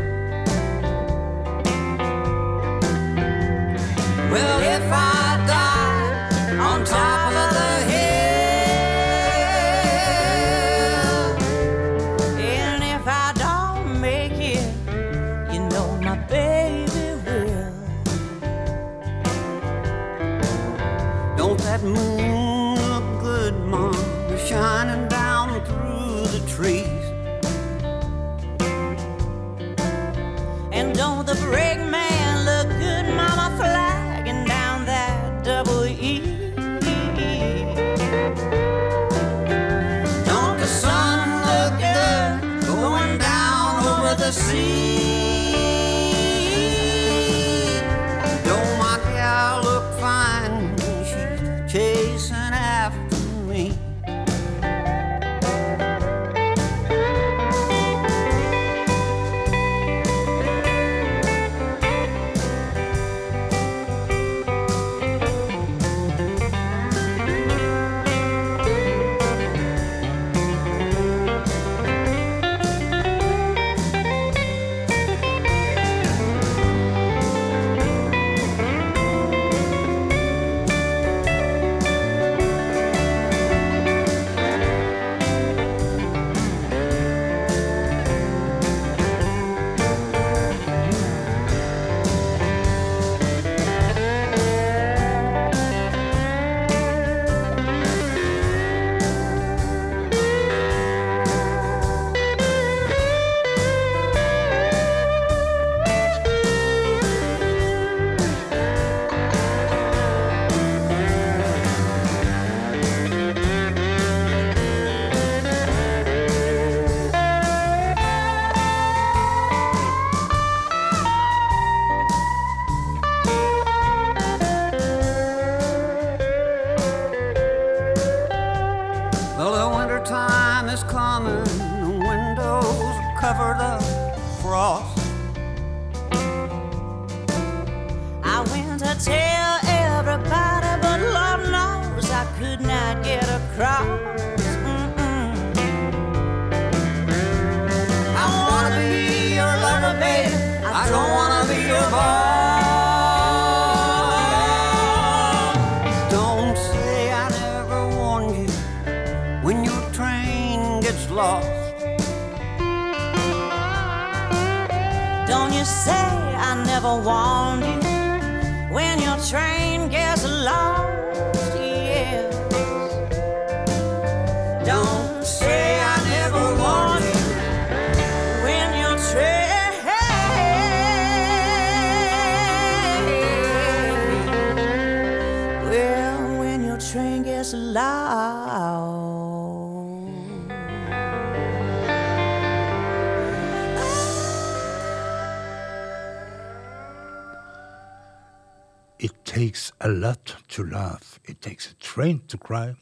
To 200.50 200.64
laugh. 200.64 201.18
It 201.24 201.40
takes 201.40 201.70
a 201.70 201.74
train 201.80 202.20
to 202.28 202.38
cry. 202.38 202.74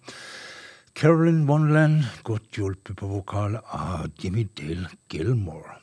Carolyn 0.94 1.46
Wonland, 1.46 2.04
godt 2.24 2.56
hjulpet 2.56 2.96
på 2.96 3.06
vokal 3.06 3.60
av 3.70 4.08
Jimmy 4.22 4.48
Dale 4.58 4.88
Gilmore. 5.10 5.78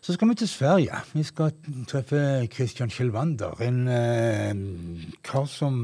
Så 0.00 0.12
skal 0.12 0.28
vi 0.28 0.34
til 0.34 0.48
Sverige. 0.48 1.00
Vi 1.14 1.22
skal 1.22 1.50
treffe 1.88 2.46
Christian 2.46 2.90
Kjellvander. 2.90 3.58
En 3.62 3.88
eh, 3.88 4.54
kar 5.24 5.48
som 5.50 5.80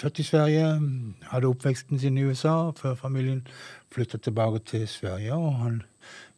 født 0.00 0.18
i 0.18 0.22
Sverige, 0.22 0.80
hadde 1.28 1.50
oppveksten 1.50 2.00
sin 2.00 2.16
i 2.18 2.24
USA 2.24 2.70
før 2.76 2.94
familien 2.94 3.42
flytta 3.92 4.18
tilbake 4.18 4.58
til 4.58 4.88
Sverige, 4.88 5.34
og 5.34 5.54
han 5.54 5.82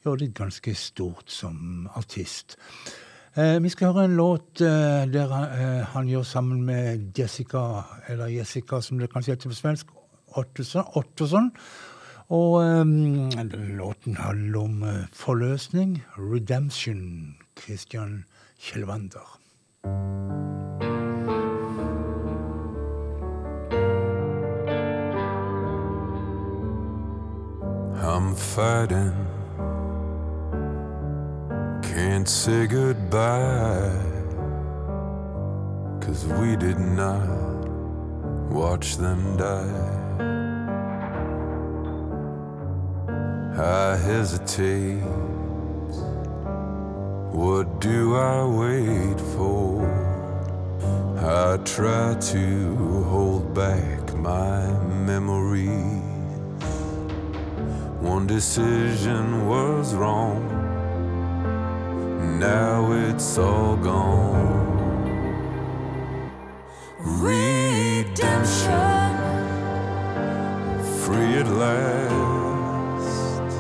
gjorde 0.03 0.25
det 0.25 0.35
ganske 0.35 0.75
stort 0.75 1.31
som 1.31 1.89
artist. 1.95 2.57
Eh, 3.37 3.63
vi 3.63 3.69
skal 3.73 3.95
høre 3.95 4.05
en 4.05 4.17
låt 4.17 4.61
eh, 4.61 5.07
der 5.09 5.31
eh, 5.33 5.87
han 5.95 6.09
gjør 6.09 6.23
sammen 6.23 6.63
med 6.69 7.17
Jessica, 7.19 7.81
eller 8.09 8.27
Jessica 8.29 8.81
som 8.81 8.99
det 8.99 9.09
kanskje 9.13 9.33
heter 9.33 9.49
på 9.49 9.57
svensk, 9.57 9.87
Ottosson. 10.37 11.51
Og 12.29 12.63
låten 13.77 14.17
handler 14.17 14.61
om 14.61 14.85
forløsning, 15.13 16.03
redemption, 16.17 17.37
Christian 17.61 18.25
Kjellvander. 18.59 19.39
I'm 28.03 28.35
fighting. 28.35 29.42
Can't 31.95 32.27
say 32.27 32.67
goodbye. 32.67 33.93
Cause 36.01 36.25
we 36.25 36.57
did 36.57 36.79
not 36.79 37.29
watch 38.49 38.97
them 38.97 39.37
die. 39.37 39.91
I 43.59 43.97
hesitate. 43.99 45.03
What 47.31 47.83
do 47.83 48.17
I 48.17 48.47
wait 48.47 49.21
for? 49.37 49.85
I 51.19 51.59
try 51.59 52.15
to 52.15 53.05
hold 53.05 53.53
back 53.53 54.15
my 54.15 54.67
memories. 55.05 56.01
One 58.01 58.27
decision 58.27 59.47
was 59.47 59.95
wrong. 59.95 60.62
Now 62.43 62.91
it's 62.91 63.39
all 63.39 63.77
gone. 63.77 64.67
Redemption, 66.99 68.73
free 71.03 71.35
at 71.43 71.49
last. 71.63 73.53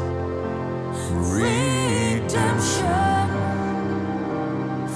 Redemption 1.38 2.88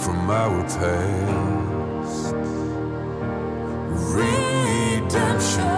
from 0.03 0.31
our 0.31 0.63
past. 0.65 2.35
Redemption 4.17 5.77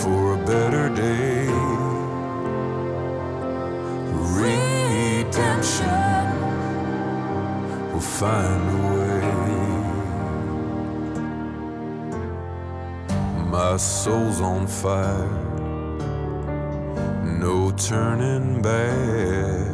for 0.00 0.20
a 0.32 0.36
better 0.46 0.88
day. 0.94 1.41
Find 8.22 8.64
a 8.70 8.80
way. 8.94 9.20
My 13.50 13.76
soul's 13.76 14.40
on 14.40 14.68
fire, 14.68 15.28
no 17.44 17.72
turning 17.72 18.62
back. 18.62 19.72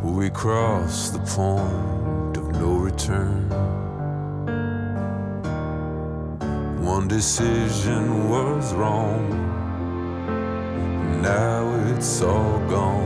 We 0.00 0.30
cross 0.30 1.10
the 1.10 1.18
point 1.18 2.36
of 2.36 2.46
no 2.62 2.70
return. 2.88 3.48
One 6.94 7.08
decision 7.08 8.28
was 8.30 8.72
wrong. 8.74 9.24
Now 11.20 11.62
it's 11.90 12.22
all 12.22 12.60
gone. 12.76 13.02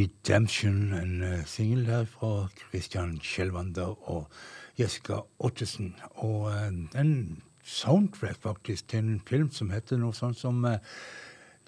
Redemption, 0.00 0.92
en 0.96 1.22
uh, 1.22 1.44
singel 1.46 1.84
der 1.86 2.06
fra 2.08 2.48
Christian 2.56 3.18
Kjellvander 3.22 3.92
og 4.10 4.28
Jessica 4.78 5.20
Ottesen. 5.38 5.94
Og 6.10 6.52
eh, 6.52 7.00
en 7.00 7.42
soundtrack 7.64 8.40
faktisk 8.42 8.88
til 8.88 8.98
en 8.98 9.20
film 9.28 9.50
som 9.52 9.70
heter 9.70 10.00
noe 10.00 10.16
sånt 10.16 10.38
som 10.40 10.64
uh, 10.64 10.78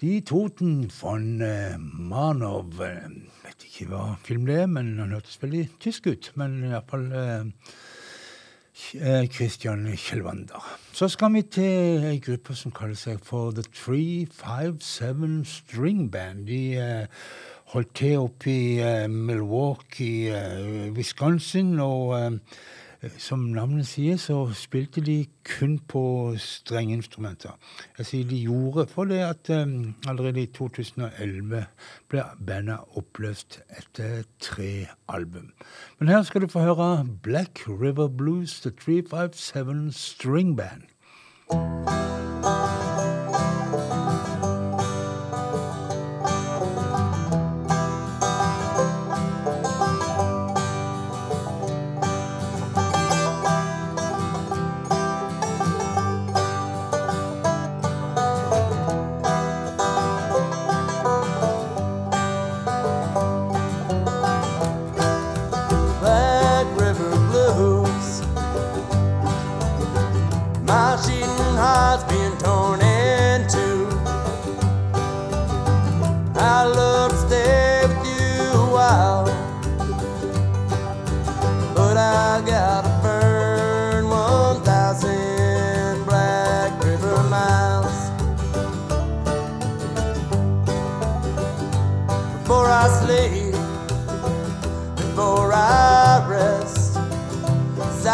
De 0.01 0.17
Toten 0.25 0.89
von 1.01 1.41
uh, 1.41 1.77
Manov. 1.77 2.81
Jeg 2.81 3.29
vet 3.45 3.67
ikke 3.69 3.91
hva 3.91 4.03
film 4.25 4.47
det 4.49 4.63
er, 4.63 4.71
men 4.71 4.95
han 4.97 5.13
hørtes 5.13 5.37
veldig 5.43 5.67
tysk 5.83 6.09
ut. 6.09 6.31
Men 6.39 6.63
iallfall 6.71 7.11
eh, 7.13 9.29
Christian 9.29 9.85
Kjellvander. 9.97 10.77
Så 10.93 11.07
skal 11.07 11.33
vi 11.33 11.41
til 11.41 12.05
ei 12.09 12.19
gruppe 12.23 12.55
som 12.57 12.73
kaller 12.73 12.97
seg 12.97 13.21
for 13.25 13.53
The 13.53 13.65
357 13.69 15.45
String 15.49 16.07
Band. 16.11 16.47
De 16.49 16.61
eh, 16.81 17.05
holdt 17.73 17.95
til 17.97 18.21
oppe 18.21 18.51
i 18.51 18.77
uh, 18.83 19.09
Milwaukee, 19.09 20.29
uh, 20.29 20.93
Wisconsin, 20.93 21.79
og 21.79 22.13
uh, 22.13 22.59
som 23.19 23.39
navnet 23.51 23.87
sier, 23.87 24.17
så 24.21 24.45
spilte 24.55 25.01
de 25.03 25.25
kun 25.47 25.75
på 25.91 26.03
strengeinstrumenter. 26.39 27.57
Jeg 27.97 28.07
sier 28.07 28.29
de 28.29 28.39
gjorde, 28.45 28.85
for 28.91 29.09
det 29.09 29.19
at 29.25 29.51
um, 29.57 29.95
allerede 30.07 30.45
i 30.45 30.51
2011 30.55 31.65
ble 32.13 32.23
bandet 32.47 32.95
oppløst 32.95 33.59
etter 33.75 34.23
tre 34.39 34.87
album. 35.09 35.51
Men 35.99 36.13
her 36.13 36.23
skal 36.23 36.45
du 36.45 36.47
få 36.47 36.63
høre 36.63 37.07
Black 37.23 37.65
River 37.67 38.07
Blues, 38.07 38.61
The 38.61 38.71
357 38.71 39.91
String 39.95 40.55
Band. 40.57 40.87
I 41.51 42.82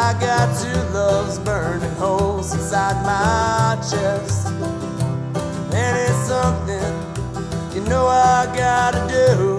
I 0.10 0.14
got 0.20 0.60
two 0.60 0.74
loves 0.92 1.38
burning 1.38 1.92
holes 1.92 2.52
inside 2.52 2.96
my 3.04 3.76
chest. 3.76 4.48
And 5.72 5.98
it's 6.00 6.28
something 6.28 6.96
you 7.76 7.88
know 7.88 8.08
I 8.08 8.48
gotta 8.58 9.08
do 9.08 9.59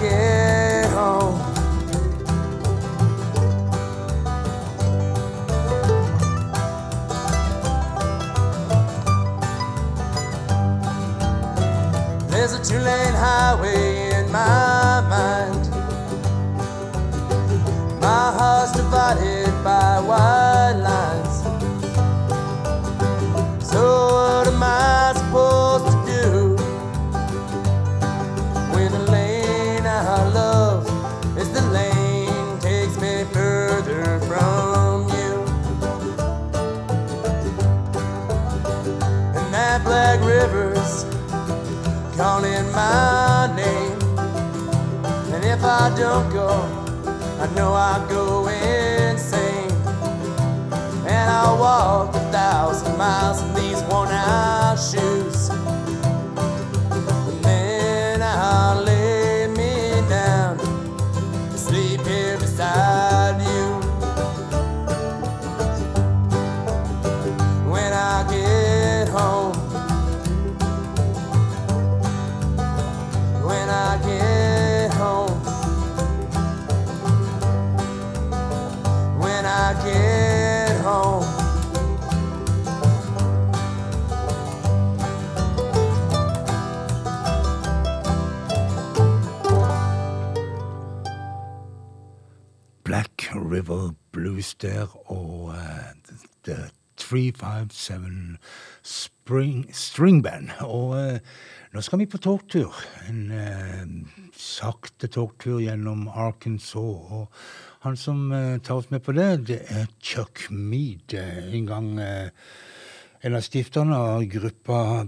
get 0.00 0.86
home. 0.90 1.38
There's 12.30 12.54
a 12.54 12.64
two-lane 12.64 13.14
highway 13.14 14.12
in 14.14 14.32
my 14.32 15.02
mind. 15.08 15.70
My 18.00 18.32
heart's 18.32 18.72
divided 18.72 19.52
by 19.62 20.00
white 20.00 20.49
I 45.70 45.88
don't 45.96 46.28
go, 46.32 46.48
I 47.38 47.46
know 47.54 47.72
I'll 47.72 48.04
go 48.08 48.48
insane. 48.48 49.70
And 51.06 51.30
I'll 51.30 51.58
walk 51.58 52.12
a 52.12 52.18
thousand 52.32 52.98
miles 52.98 53.40
in 53.40 53.54
these 53.54 53.80
worn 53.84 54.08
out 54.08 54.74
shoes. 54.74 55.29
River 94.40 94.56
der, 94.60 95.10
og 95.10 95.48
uh, 95.48 95.54
The 96.44 96.56
357 96.96 98.38
Spring, 98.82 99.66
String 99.72 100.22
Band. 100.22 100.48
Og 100.60 100.88
uh, 100.88 101.18
nå 101.72 101.80
skal 101.80 101.98
vi 101.98 102.06
på 102.06 102.18
togtur. 102.18 102.74
En 103.08 103.32
uh, 103.32 103.86
sakte 104.32 105.06
togtur 105.06 105.60
gjennom 105.60 106.08
Arkansas. 106.08 106.74
Og 106.74 107.28
han 107.80 107.96
som 107.96 108.32
tar 108.64 108.74
oss 108.74 108.90
med 108.90 109.00
på 109.00 109.12
det, 109.12 109.48
det 109.48 109.60
er 109.68 109.86
Chuck 110.02 110.50
Mead. 110.50 111.14
en 111.52 111.66
gang 111.66 112.00
en 113.22 113.34
av 113.34 113.40
stifterne 113.40 113.96
av 113.96 114.24
gruppa 114.24 115.06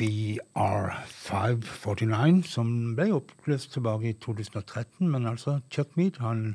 BR549, 0.00 2.42
som 2.48 2.94
ble 2.96 3.12
oppløst 3.16 3.72
tilbake 3.72 4.08
i 4.10 4.12
2013. 4.20 5.08
Men 5.08 5.26
altså, 5.26 5.60
Chuck 5.70 5.96
Mead 5.96 6.12
han 6.20 6.54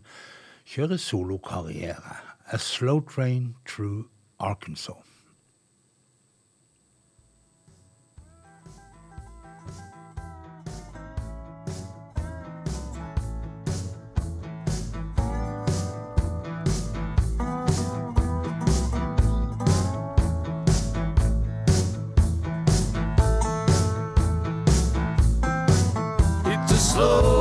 kjører 0.65 0.97
solokarriere. 0.97 2.15
A 2.47 2.57
Slow 2.57 3.01
Train 3.01 3.55
Through 3.65 4.05
Arkansas. 4.39 5.01
Slow 26.95 27.34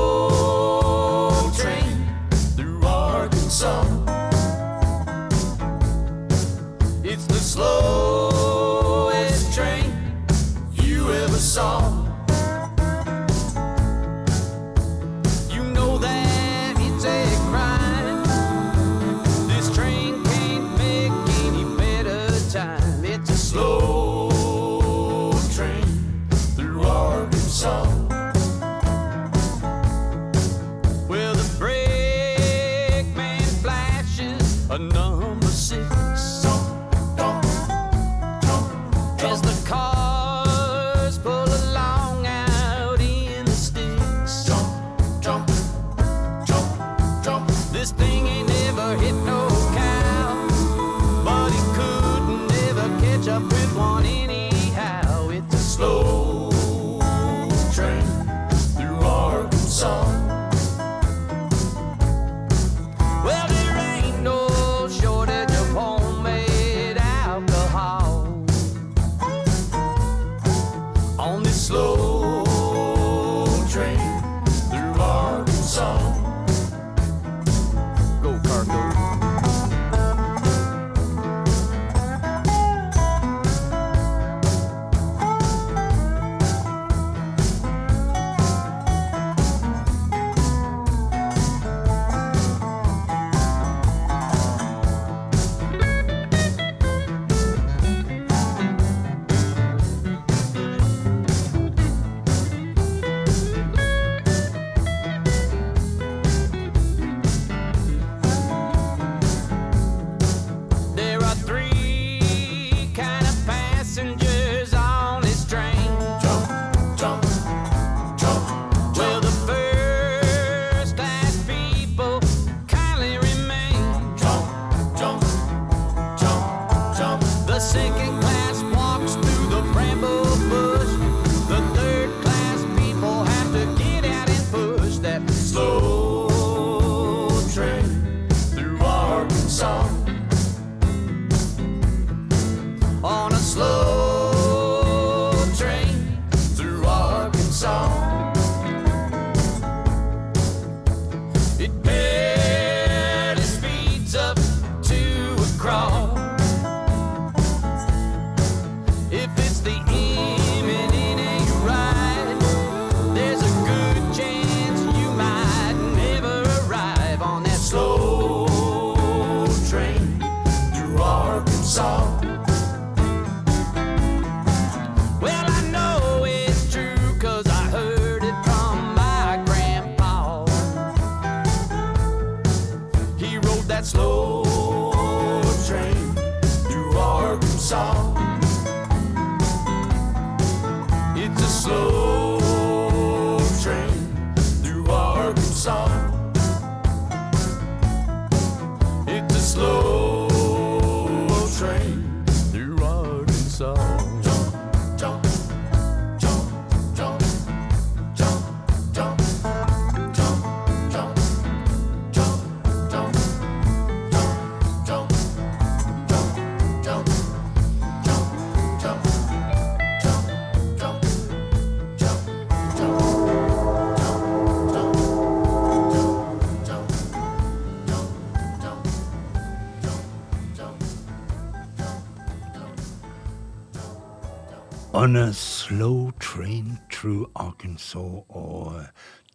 On 235.04 235.16
a 235.16 235.34
slow 235.34 236.12
train 236.18 236.78
through 236.90 237.30
Arkansas 237.36 238.24
og 238.28 238.84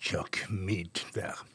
Chuck 0.02 0.50
Mead 0.50 1.06
der. 1.14 1.46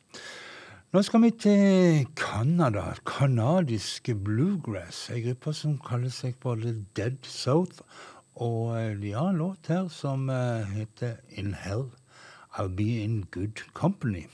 Nå 0.93 1.03
skal 1.03 1.23
vi 1.23 1.31
til 1.31 2.07
Canada. 2.15 2.95
Canadiske 3.05 4.15
bluegrass. 4.15 5.11
En 5.11 5.25
gruppe 5.25 5.53
som 5.53 5.75
kaller 5.83 6.15
seg 6.15 6.39
både 6.39 6.77
Dead 6.97 7.19
South 7.27 7.83
og 8.35 8.79
eh, 8.79 8.95
de 9.03 9.17
har 9.19 9.33
en 9.33 9.43
låt 9.43 9.67
her 9.67 9.89
som 9.89 10.31
eh, 10.31 10.63
heter 10.77 11.19
In 11.31 11.55
Hell 11.55 11.91
I'll 12.55 12.71
Be 12.71 13.03
In 13.03 13.25
Good 13.35 13.67
Company. 13.73 14.29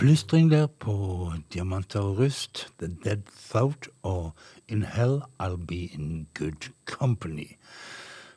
flystring 0.00 0.50
der 0.50 0.66
på 0.66 1.32
Diamanter 1.52 2.00
og 2.00 2.18
rust, 2.18 2.68
The 2.78 2.88
Dead 3.04 3.22
Thought 3.50 3.88
og 4.02 4.32
In 4.68 4.82
Hell 4.82 5.20
I'll 5.42 5.66
Be 5.66 5.74
In 5.74 6.26
Good 6.38 6.70
Company. 6.86 7.58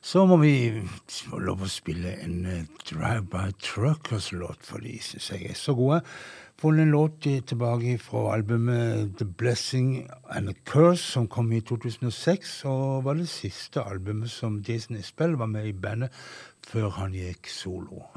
Så 0.01 0.25
må 0.25 0.37
vi 0.37 0.81
få 1.07 1.39
lov 1.39 1.63
å 1.63 1.69
spille 1.71 2.17
en 2.19 2.41
eh, 2.45 2.65
Drive-By 2.89 3.53
Truckers-låt, 3.63 4.65
for 4.67 4.83
de 4.83 4.97
syns 4.99 5.29
jeg 5.31 5.53
er 5.53 5.55
så 5.55 5.71
gode. 5.77 6.01
Funnet 6.59 6.83
en 6.83 6.91
låt 6.91 7.29
eh, 7.31 7.39
tilbake 7.39 7.95
fra 8.03 8.33
albumet 8.33 9.15
The 9.21 9.25
Blessing 9.25 10.09
and 10.35 10.51
a 10.51 10.57
Curse, 10.67 11.05
som 11.13 11.29
kom 11.31 11.53
i 11.55 11.61
2006, 11.63 12.65
og 12.67 13.05
var 13.07 13.21
det 13.21 13.29
siste 13.31 13.87
albumet 13.87 14.35
som 14.35 14.59
Disney 14.59 15.05
Spell 15.07 15.39
var 15.39 15.47
med 15.47 15.71
i 15.71 15.77
bandet 15.87 16.11
før 16.67 16.91
han 16.99 17.15
gikk 17.15 17.47
solo. 17.47 18.09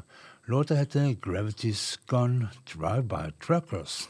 Låta 0.49 0.75
heter 0.75 1.13
Gravity's 1.13 1.99
Gone 2.05 2.47
Drive 2.65 3.01
by 3.03 3.31
Truckers. 3.39 4.09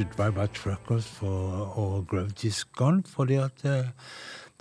Ut 0.00 0.16
Drive 0.16 0.32
By 0.32 0.46
Truckers 0.54 1.06
for, 1.06 1.28
og 1.78 2.06
Gravity's 2.12 2.64
Gone, 2.76 3.02
fordi 3.08 3.34
at 3.34 3.64
eh, 3.64 3.90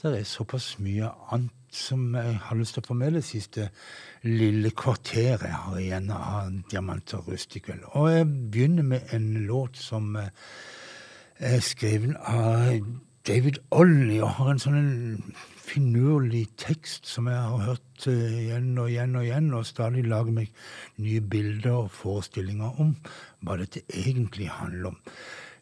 det 0.01 0.11
er 0.19 0.23
såpass 0.23 0.75
mye 0.79 1.09
annet 1.31 1.51
som 1.75 2.15
jeg 2.15 2.37
har 2.47 2.55
lyst 2.55 2.77
til 2.77 2.83
å 2.85 2.87
få 2.87 2.95
med 2.95 3.17
det 3.17 3.23
siste 3.27 3.69
lille 4.23 4.71
kvarteret 4.71 5.43
jeg 5.43 5.61
har 5.65 5.79
igjen 5.81 6.11
av 6.15 6.53
Diamant 6.71 7.15
og 7.17 7.31
rust 7.31 7.55
i 7.57 7.63
kveld. 7.63 7.83
Og 7.93 8.11
jeg 8.13 8.29
begynner 8.53 8.87
med 8.93 9.15
en 9.15 9.27
låt 9.49 9.79
som 9.81 10.15
eh, 10.19 10.31
er 11.39 11.59
skrevet 11.63 12.15
av 12.31 12.79
David 13.27 13.59
Olney 13.73 14.21
og 14.21 14.35
har 14.37 14.53
en 14.53 14.61
sånn 14.61 14.89
finurlig 15.65 16.45
tekst 16.61 17.07
som 17.09 17.27
jeg 17.31 17.39
har 17.41 17.63
hørt 17.71 18.07
eh, 18.11 18.35
igjen 18.43 18.75
og 18.77 18.91
igjen 18.91 19.15
og 19.17 19.25
igjen, 19.25 19.47
og 19.57 19.65
stadig 19.67 20.05
lager 20.05 20.35
meg 20.35 20.51
nye 21.01 21.21
bilder 21.21 21.85
og 21.85 21.93
forestillinger 21.95 22.81
om 22.83 22.93
hva 23.45 23.57
dette 23.61 23.81
egentlig 23.93 24.49
handler 24.49 24.91
om. 24.93 24.99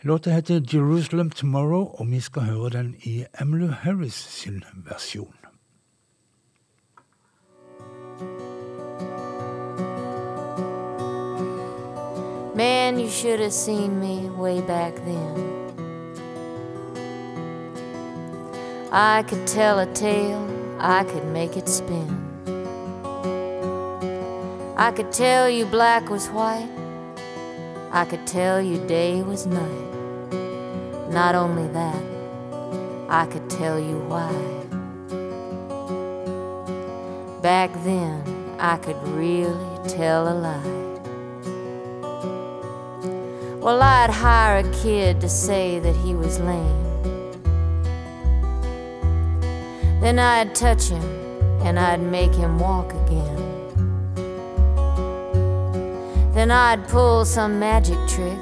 Låta 0.02 0.32
heter 0.32 0.62
Jerusalem 0.74 1.30
Tomorrow, 1.30 1.96
og 2.00 2.12
vi 2.12 2.20
skal 2.20 2.42
høre 2.42 2.70
den 2.70 2.96
i 3.04 3.26
Emmylou 3.42 3.72
Harris 3.72 4.14
sin 4.14 4.64
versjon. 4.74 5.36
Man, 12.56 13.00
you 13.00 13.10
should 13.10 13.40
have 13.40 13.54
seen 13.54 14.00
me 14.00 14.30
way 14.30 14.62
back 14.62 14.96
then. 14.96 15.54
I 18.92 19.24
could 19.24 19.48
tell 19.48 19.80
a 19.80 19.88
tale, 19.88 20.48
I 20.80 21.04
could 21.04 21.26
make 21.26 21.58
it 21.58 21.68
spin. 21.68 22.24
I 24.78 24.92
could 24.92 25.12
tell 25.12 25.50
you 25.50 25.66
black 25.66 26.10
was 26.10 26.28
white, 26.28 26.70
I 27.96 28.06
could 28.06 28.26
tell 28.26 28.60
you 28.60 28.80
day 28.88 29.22
was 29.22 29.46
night. 29.46 29.92
Not 31.12 31.36
only 31.36 31.68
that, 31.74 32.04
I 33.08 33.28
could 33.28 33.48
tell 33.52 33.80
you 33.80 34.00
why. 34.08 34.34
Back 37.44 37.72
then, 37.84 38.24
I 38.58 38.78
could 38.78 38.98
really 39.10 39.88
tell 39.88 40.28
a 40.28 40.34
lie. 40.34 40.84
Well, 43.60 43.80
I'd 43.84 44.10
hire 44.10 44.68
a 44.68 44.74
kid 44.74 45.22
to 45.22 45.30
say 45.30 45.78
that 45.78 45.96
he 45.96 46.16
was 46.16 46.40
lame. 46.40 46.84
Then 50.02 50.18
I'd 50.18 50.56
touch 50.56 50.86
him 50.86 51.04
and 51.62 51.78
I'd 51.78 52.02
make 52.02 52.34
him 52.34 52.58
walk 52.58 52.90
again. 52.90 53.03
Then 56.44 56.52
I'd 56.52 56.86
pull 56.90 57.24
some 57.24 57.58
magic 57.58 57.98
trick. 58.06 58.38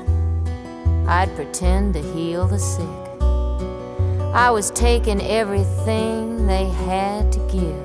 I'd 1.08 1.30
pretend 1.36 1.94
to 1.94 2.02
heal 2.02 2.48
the 2.48 2.58
sick. 2.58 2.90
I 4.34 4.50
was 4.50 4.72
taking 4.72 5.22
everything 5.22 6.48
they 6.48 6.66
had 6.66 7.32
to 7.32 7.38
give. 7.42 7.78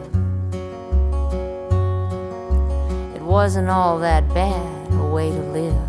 It 3.14 3.20
wasn't 3.20 3.68
all 3.68 3.98
that 3.98 4.26
bad 4.32 4.90
a 4.94 5.06
way 5.06 5.28
to 5.28 5.42
live. 5.52 5.88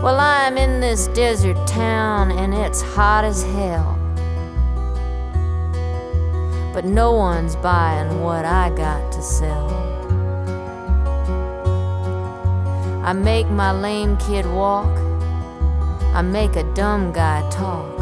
Well, 0.00 0.20
I'm 0.20 0.56
in 0.56 0.78
this 0.80 1.08
desert 1.08 1.66
town 1.66 2.30
and 2.30 2.54
it's 2.54 2.82
hot 2.82 3.24
as 3.24 3.42
hell. 3.42 3.98
But 6.72 6.84
no 6.84 7.10
one's 7.10 7.56
buying 7.56 8.20
what 8.20 8.44
I 8.44 8.70
got 8.76 9.10
to 9.10 9.20
sell. 9.22 9.89
I 13.10 13.12
make 13.12 13.48
my 13.48 13.72
lame 13.72 14.16
kid 14.18 14.46
walk, 14.46 14.96
I 16.14 16.22
make 16.22 16.54
a 16.54 16.62
dumb 16.74 17.12
guy 17.12 17.40
talk. 17.50 17.98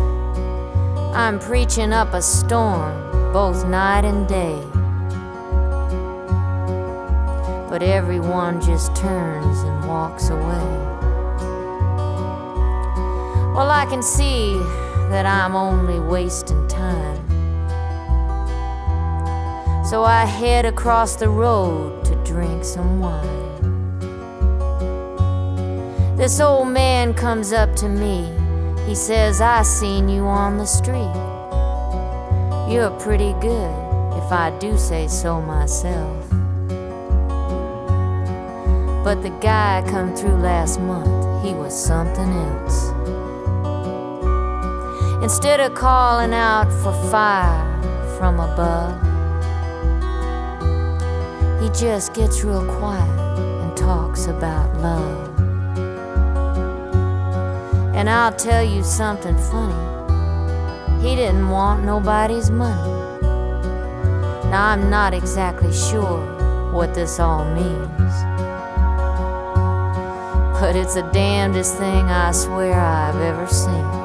I'm 1.16 1.38
preaching 1.38 1.94
up 1.94 2.12
a 2.12 2.20
storm 2.20 3.32
both 3.32 3.66
night 3.66 4.04
and 4.04 4.28
day. 4.28 4.60
But 7.70 7.82
everyone 7.82 8.60
just 8.60 8.94
turns 8.94 9.60
and 9.60 9.88
walks 9.88 10.28
away. 10.28 10.68
Well, 13.54 13.70
I 13.70 13.86
can 13.88 14.02
see 14.02 14.58
that 15.08 15.24
I'm 15.24 15.56
only 15.56 16.00
wasting 16.00 16.68
time. 16.68 17.16
So 19.86 20.04
I 20.04 20.26
head 20.26 20.66
across 20.66 21.16
the 21.16 21.30
road 21.30 22.04
to 22.04 22.14
drink 22.24 22.62
some 22.62 23.00
wine. 23.00 23.47
This 26.18 26.40
old 26.40 26.66
man 26.66 27.14
comes 27.14 27.52
up 27.52 27.76
to 27.76 27.88
me. 27.88 28.28
He 28.88 28.96
says, 28.96 29.40
I 29.40 29.62
seen 29.62 30.08
you 30.08 30.24
on 30.24 30.58
the 30.58 30.66
street. 30.66 31.14
You're 32.68 32.90
pretty 32.98 33.34
good, 33.34 33.72
if 34.18 34.32
I 34.32 34.52
do 34.58 34.76
say 34.76 35.06
so 35.06 35.40
myself. 35.40 36.28
But 39.04 39.22
the 39.22 39.30
guy 39.40 39.84
come 39.88 40.12
through 40.16 40.38
last 40.38 40.80
month, 40.80 41.46
he 41.46 41.54
was 41.54 41.72
something 41.72 42.32
else. 42.32 42.88
Instead 45.22 45.60
of 45.60 45.74
calling 45.74 46.34
out 46.34 46.68
for 46.82 46.92
fire 47.12 47.64
from 48.18 48.40
above, 48.40 49.00
he 51.62 51.68
just 51.68 52.12
gets 52.12 52.42
real 52.42 52.66
quiet 52.66 53.08
and 53.62 53.76
talks 53.76 54.26
about 54.26 54.76
love. 54.78 55.27
And 57.98 58.08
I'll 58.08 58.32
tell 58.32 58.62
you 58.62 58.84
something 58.84 59.36
funny. 59.36 61.02
He 61.02 61.16
didn't 61.16 61.48
want 61.48 61.82
nobody's 61.84 62.48
money. 62.48 62.92
Now, 64.50 64.68
I'm 64.68 64.88
not 64.88 65.12
exactly 65.12 65.72
sure 65.72 66.70
what 66.72 66.94
this 66.94 67.18
all 67.18 67.44
means. 67.56 68.14
But 70.60 70.76
it's 70.76 70.94
the 70.94 71.10
damnedest 71.12 71.76
thing 71.76 72.04
I 72.06 72.30
swear 72.30 72.78
I've 72.78 73.16
ever 73.16 73.48
seen. 73.48 73.97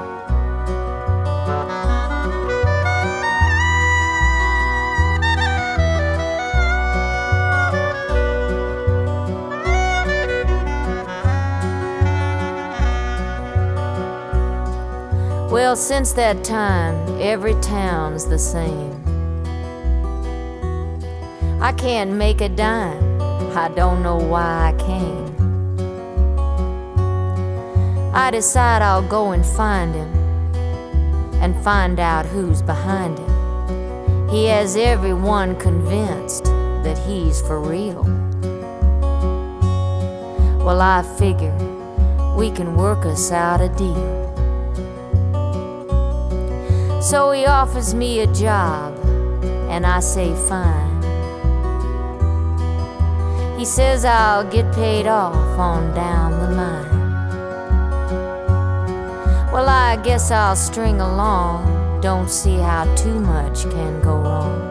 Well, 15.63 15.77
since 15.77 16.11
that 16.11 16.43
time, 16.43 17.21
every 17.21 17.53
town's 17.61 18.25
the 18.25 18.37
same. 18.37 18.91
I 21.61 21.71
can't 21.71 22.11
make 22.11 22.41
a 22.41 22.49
dime, 22.49 23.21
I 23.57 23.69
don't 23.69 24.03
know 24.03 24.17
why 24.17 24.73
I 24.73 24.77
came. 24.77 25.29
I 28.13 28.29
decide 28.29 28.81
I'll 28.81 29.07
go 29.07 29.31
and 29.31 29.45
find 29.45 29.95
him 29.95 30.13
and 31.41 31.55
find 31.63 31.97
out 31.97 32.25
who's 32.25 32.61
behind 32.61 33.17
him. 33.17 34.29
He 34.29 34.47
has 34.47 34.75
everyone 34.75 35.55
convinced 35.55 36.43
that 36.83 36.97
he's 37.07 37.39
for 37.39 37.61
real. 37.61 38.03
Well, 40.65 40.81
I 40.81 41.03
figure 41.17 41.55
we 42.35 42.51
can 42.51 42.75
work 42.75 43.05
us 43.05 43.31
out 43.31 43.61
a 43.61 43.69
deal. 43.69 44.22
So 47.03 47.31
he 47.31 47.45
offers 47.45 47.93
me 47.93 48.21
a 48.21 48.27
job, 48.27 48.97
and 49.69 49.85
I 49.85 49.99
say 49.99 50.33
fine. 50.47 51.03
He 53.59 53.65
says 53.65 54.05
I'll 54.05 54.49
get 54.49 54.73
paid 54.73 55.05
off 55.05 55.35
on 55.59 55.93
down 55.93 56.31
the 56.31 56.55
line. 56.55 56.89
Well, 59.51 59.67
I 59.67 59.97
guess 60.01 60.31
I'll 60.31 60.55
string 60.55 61.01
along, 61.01 61.99
don't 61.99 62.29
see 62.29 62.55
how 62.55 62.85
too 62.95 63.19
much 63.19 63.63
can 63.63 64.01
go 64.01 64.15
wrong. 64.15 64.61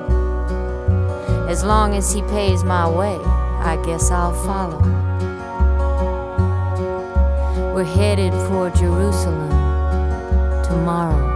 As 1.50 1.62
long 1.62 1.94
as 1.94 2.14
he 2.14 2.22
pays 2.22 2.64
my 2.64 2.88
way, 2.88 3.18
I 3.60 3.76
guess 3.84 4.10
I'll 4.10 4.32
follow. 4.46 4.80
We're 7.74 7.84
headed 7.84 8.32
for 8.48 8.70
Jerusalem 8.70 9.50
tomorrow. 10.64 11.31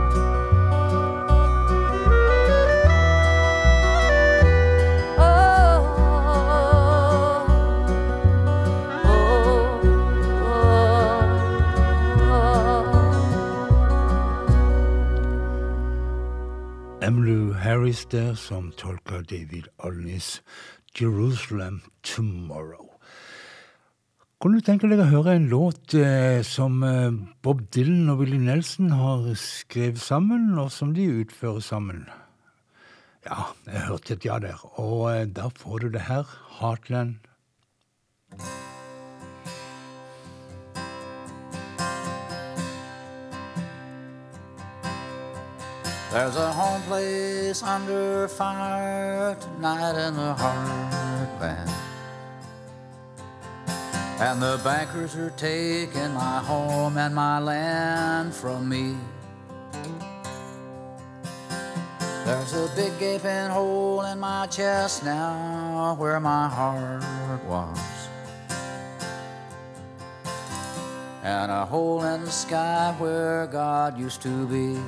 Emmylou 17.06 17.52
Harris 17.54 18.04
der, 18.10 18.34
som 18.34 18.72
tolker 18.72 19.22
David 19.22 19.68
Olneys 19.78 20.42
'Jerusalem 20.94 21.82
Tomorrow'. 22.02 22.98
Kunne 24.40 24.58
du 24.58 24.64
tenke 24.66 24.90
deg 24.90 24.98
å 24.98 25.06
høre 25.12 25.36
en 25.38 25.46
låt 25.46 25.94
eh, 25.94 26.42
som 26.42 26.82
eh, 26.82 27.14
Bob 27.46 27.62
Dylan 27.70 28.10
og 28.10 28.24
Willie 28.24 28.42
Nelson 28.42 28.90
har 28.90 29.22
skrevet 29.38 30.02
sammen, 30.02 30.58
og 30.58 30.72
som 30.74 30.96
de 30.98 31.06
utfører 31.22 31.62
sammen? 31.62 32.08
Ja, 33.22 33.52
jeg 33.70 33.86
hørte 33.86 34.18
et 34.18 34.26
ja 34.26 34.40
der, 34.42 34.58
og 34.74 35.06
eh, 35.12 35.28
da 35.30 35.46
får 35.46 35.86
du 35.86 35.88
det 35.94 36.08
her, 36.10 36.26
'Heartland'. 36.58 37.22
There's 46.10 46.36
a 46.36 46.52
home 46.52 46.82
place 46.82 47.62
under 47.64 48.28
fire 48.28 49.36
tonight 49.40 50.06
in 50.06 50.14
the 50.14 50.34
heartland. 50.34 51.70
And 54.20 54.40
the 54.40 54.60
bankers 54.62 55.16
are 55.16 55.30
taking 55.30 56.14
my 56.14 56.38
home 56.38 56.96
and 56.96 57.12
my 57.12 57.40
land 57.40 58.32
from 58.32 58.68
me. 58.68 58.96
There's 62.24 62.54
a 62.54 62.70
big 62.76 62.96
gaping 63.00 63.50
hole 63.50 64.02
in 64.02 64.20
my 64.20 64.46
chest 64.46 65.04
now 65.04 65.96
where 65.98 66.20
my 66.20 66.48
heart 66.48 67.44
was. 67.44 67.78
And 71.24 71.50
a 71.50 71.66
hole 71.66 72.04
in 72.04 72.24
the 72.24 72.30
sky 72.30 72.94
where 72.98 73.48
God 73.48 73.98
used 73.98 74.22
to 74.22 74.46
be. 74.46 74.80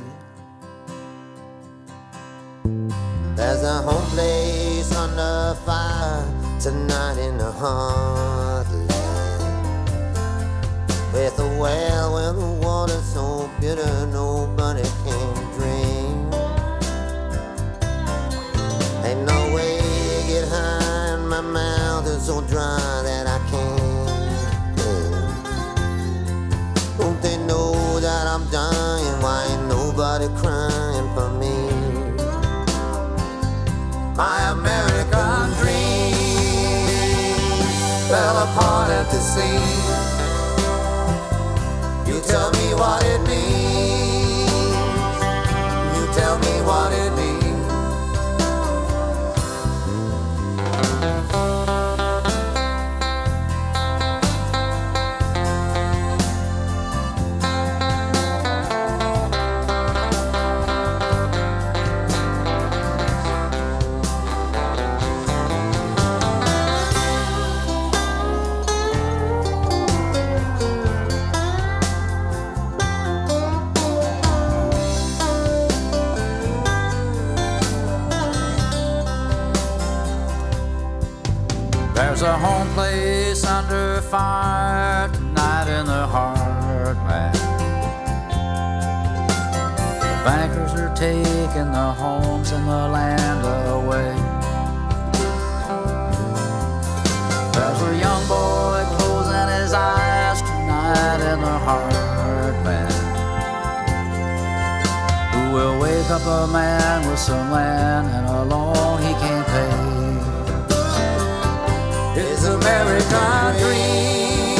There's 3.38 3.62
a 3.62 3.82
home 3.82 4.04
place 4.10 4.92
under 4.96 5.54
fire 5.64 6.26
tonight 6.58 7.18
in 7.18 7.38
the 7.38 7.52
heartland. 7.52 8.88
With 11.12 11.38
a 11.38 11.46
well 11.56 12.14
where 12.14 12.32
the 12.32 12.50
water's 12.60 13.04
so 13.04 13.48
bitter 13.60 14.06
nobody 14.08 14.82
can 15.04 15.34
drink. 15.54 16.34
Ain't 19.06 19.22
no 19.24 19.54
way 19.54 19.78
to 19.78 20.26
get 20.26 20.48
high 20.48 21.14
and 21.14 21.28
my 21.28 21.40
mouth 21.40 22.08
is 22.08 22.26
so 22.26 22.40
dry 22.40 23.02
that 23.04 23.28
I 23.28 23.38
can't. 23.50 24.08
breathe. 24.74 25.38
Don't 26.98 27.22
they 27.22 27.36
know 27.46 28.00
that 28.00 28.26
I'm 28.26 28.50
dying? 28.50 29.22
Why 29.22 29.46
ain't 29.48 29.68
nobody 29.68 30.26
crying 30.40 30.87
seen. 39.38 39.87
Taking 90.98 91.70
the 91.70 91.92
homes 91.92 92.50
and 92.50 92.66
the 92.66 92.88
land 92.88 93.46
away. 93.70 94.14
There's 97.54 97.82
a 97.82 97.94
young 98.04 98.26
boy 98.26 98.82
closing 98.96 99.48
his 99.60 99.72
eyes 99.74 100.42
tonight 100.42 101.20
in 101.32 101.38
the 101.40 101.56
heartland. 101.66 102.92
Who 105.34 105.42
will 105.54 105.78
wake 105.78 106.10
up 106.10 106.26
a 106.26 106.48
man 106.52 107.08
with 107.08 107.20
some 107.20 107.52
land 107.52 108.08
and 108.08 108.26
a 108.26 108.42
loan 108.52 108.98
he 109.00 109.12
can't 109.22 109.46
pay? 109.54 109.70
His 112.20 112.44
American 112.44 113.56
dream 113.62 114.56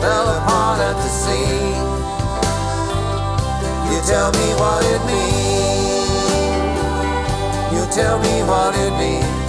fell 0.00 0.28
apart 0.38 0.78
at 0.78 0.94
the 0.94 1.08
seams. 1.08 1.63
Tell 4.06 4.30
me 4.32 4.48
what 4.60 4.84
it 4.84 5.00
means. 5.06 6.10
You 7.72 7.86
tell 7.90 8.18
me 8.18 8.42
what 8.42 8.76
it 8.76 8.92
means. 9.00 9.48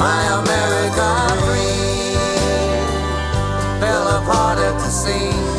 My 0.00 0.24
American 0.40 1.36
dream 1.44 2.16
fell 3.78 4.06
apart 4.16 4.58
at 4.58 4.72
the 4.80 4.88
seams. 4.88 5.54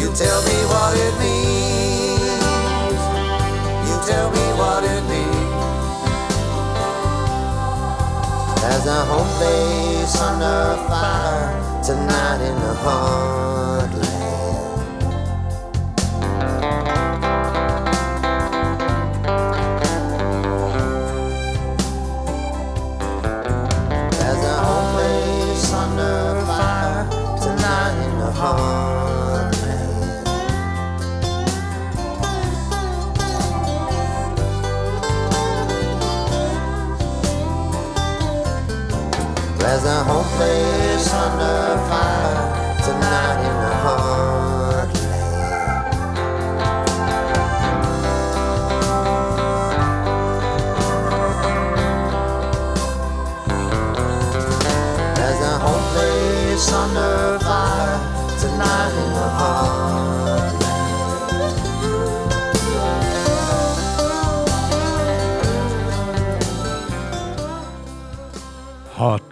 You 0.00 0.08
tell 0.16 0.40
me 0.48 0.58
what 0.72 0.96
it 0.96 1.14
means. 1.20 2.20
You 3.86 3.96
tell 4.08 4.30
me 4.30 4.46
what 4.56 4.82
it 4.82 5.02
means. 5.12 5.44
There's 8.62 8.86
a 8.86 9.04
home 9.04 9.32
base 9.38 10.16
under 10.22 10.76
fire 10.88 11.82
tonight 11.84 12.40
in 12.48 12.54
the 12.54 12.74
heartland. 12.82 14.03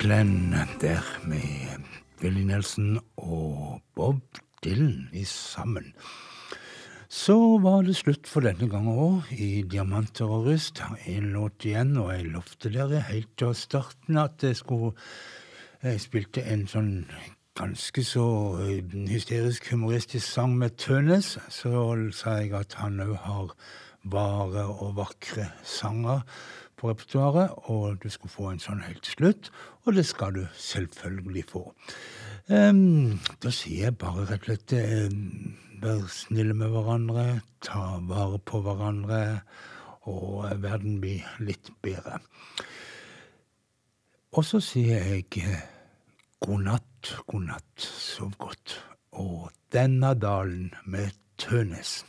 Heartland 0.03 0.81
der 0.81 1.01
med 1.27 1.79
Willy 2.23 2.43
Nelson 2.43 2.99
og 3.17 3.83
Bob 3.95 4.39
Dylan 4.65 5.09
i 5.13 5.25
sammen. 5.25 5.93
Så 7.09 7.59
var 7.63 7.83
det 7.83 7.95
slutt 7.97 8.27
for 8.27 8.43
denne 8.43 8.67
gangen 8.67 8.99
òg, 8.99 9.29
i 9.31 9.63
Diamanter 9.63 10.27
og 10.27 10.49
rust. 10.49 10.83
En 11.07 11.29
låt 11.37 11.63
igjen, 11.63 11.95
og 12.03 12.11
jeg 12.17 12.33
lovte 12.33 12.73
dere 12.75 13.05
helt 13.13 13.31
til 13.39 13.55
starten 13.55 14.19
at 14.19 14.43
jeg 14.43 14.57
skulle 14.57 14.91
Jeg 15.83 16.01
spilte 16.01 16.43
en 16.51 16.67
sånn 16.67 17.07
ganske 17.55 18.03
så 18.05 18.27
eh, 18.59 18.83
hysterisk 19.07 19.71
humoristisk 19.71 20.27
sang 20.27 20.59
med 20.59 20.75
Tønes. 20.83 21.39
Så 21.49 21.95
sa 22.11 22.41
jeg 22.41 22.55
at 22.59 22.75
han 22.75 22.99
òg 23.07 23.15
har 23.23 23.55
vare 24.03 24.67
og 24.67 24.97
vakre 24.99 25.47
sanger 25.63 26.27
på 26.83 26.91
repertoaret, 26.91 27.53
og 27.71 28.03
du 28.03 28.09
skulle 28.11 28.35
få 28.35 28.49
en 28.51 28.63
sånn 28.63 28.83
helt 28.83 29.05
til 29.07 29.15
slutt. 29.15 29.51
Og 29.87 29.95
det 29.95 30.03
skal 30.09 30.35
du 30.35 30.43
selvfølgelig 30.59 31.45
få. 31.53 31.69
Um, 32.51 33.21
da 33.43 33.53
sier 33.55 33.87
jeg 33.87 33.99
bare 34.03 34.27
rett 34.27 34.43
og 34.43 34.49
slett 34.51 34.75
um, 35.15 35.53
Vær 35.83 36.05
snille 36.15 36.55
med 36.55 36.71
hverandre, 36.71 37.25
ta 37.59 37.97
vare 38.07 38.37
på 38.47 38.61
hverandre, 38.63 39.41
og 40.07 40.45
verden 40.63 41.01
blir 41.03 41.27
litt 41.43 41.73
bedre. 41.83 42.21
Og 44.39 44.47
så 44.47 44.61
sier 44.63 45.03
jeg 45.11 45.27
god 46.47 46.63
natt, 46.69 47.11
god 47.27 47.49
natt, 47.49 47.83
sov 47.83 48.31
godt. 48.39 48.77
Og 49.19 49.51
denne 49.75 50.15
dalen 50.15 50.71
med 50.87 51.19
Tønes. 51.43 52.05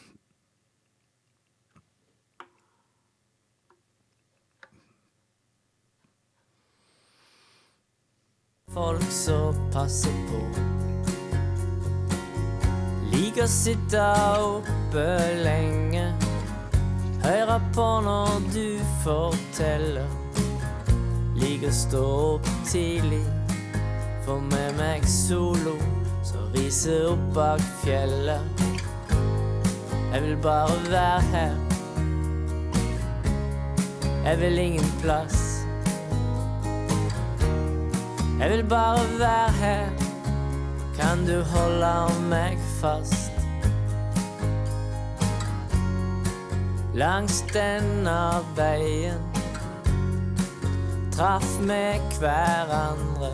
Folk 8.74 9.12
som 9.12 9.54
passer 9.72 10.14
på. 10.30 10.40
Liker 13.12 13.44
å 13.46 13.52
sitte 13.52 14.02
oppe 14.42 15.06
lenge. 15.44 16.08
Høre 17.22 17.60
på 17.76 17.86
når 18.08 18.42
du 18.56 18.66
forteller. 19.04 20.10
Liker 21.38 21.70
å 21.70 21.78
stå 21.84 22.04
opp 22.32 22.52
tidlig. 22.66 23.22
Få 24.26 24.40
med 24.50 24.82
meg 24.82 25.06
solo 25.06 25.78
som 26.26 26.50
riser 26.58 27.12
opp 27.14 27.30
bak 27.38 27.62
fjellet. 27.86 28.68
Jeg 30.16 30.30
vil 30.32 30.38
bare 30.42 30.82
være 30.90 31.24
her. 31.38 31.58
Jeg 34.26 34.40
vil 34.42 34.64
ingen 34.70 34.96
plass. 35.06 35.53
Jeg 38.40 38.50
vil 38.50 38.64
bare 38.70 39.20
være 39.20 39.52
her. 39.52 39.86
Kan 41.00 41.26
du 41.28 41.42
holde 41.42 41.94
meg 42.30 42.58
fast? 42.82 43.32
Langs 46.94 47.42
denne 47.54 48.18
veien 48.56 49.34
traff 51.16 51.60
vi 51.62 52.00
hverandre. 52.20 53.32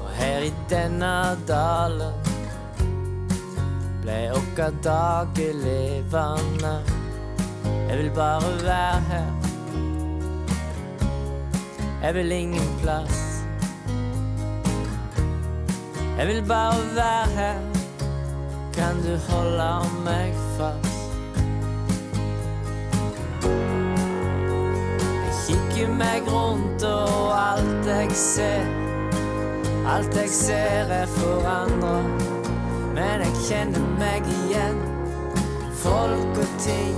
Og 0.00 0.10
her 0.18 0.46
i 0.46 0.52
denne 0.70 1.14
dalen 1.48 2.14
ble 4.04 4.18
våre 4.34 4.68
dager 4.84 5.56
levende. 5.64 6.76
Jeg 7.88 7.98
vil 7.98 8.12
bare 8.14 8.54
være 8.62 9.00
her. 9.10 9.43
Jeg 12.04 12.14
vil 12.14 12.32
ingen 12.32 12.78
plass. 12.82 13.44
Jeg 16.18 16.26
vil 16.26 16.44
bare 16.48 16.74
være 16.94 17.28
her. 17.36 17.58
Kan 18.74 18.96
du 19.06 19.32
holde 19.32 19.88
meg 20.04 20.34
fast? 20.58 20.88
Jeg 25.24 25.32
kikker 25.46 25.94
meg 25.94 26.22
rundt, 26.28 26.84
og 26.84 27.52
alt 27.52 27.86
jeg 27.86 28.10
ser 28.10 28.64
Alt 29.88 30.16
jeg 30.16 30.28
ser 30.28 30.92
er 31.00 31.06
forandra, 31.06 32.02
men 32.94 33.24
jeg 33.24 33.32
kjenner 33.48 33.86
meg 33.98 34.28
igjen. 34.28 34.80
Folk 35.72 36.36
og 36.36 36.58
ting 36.58 36.96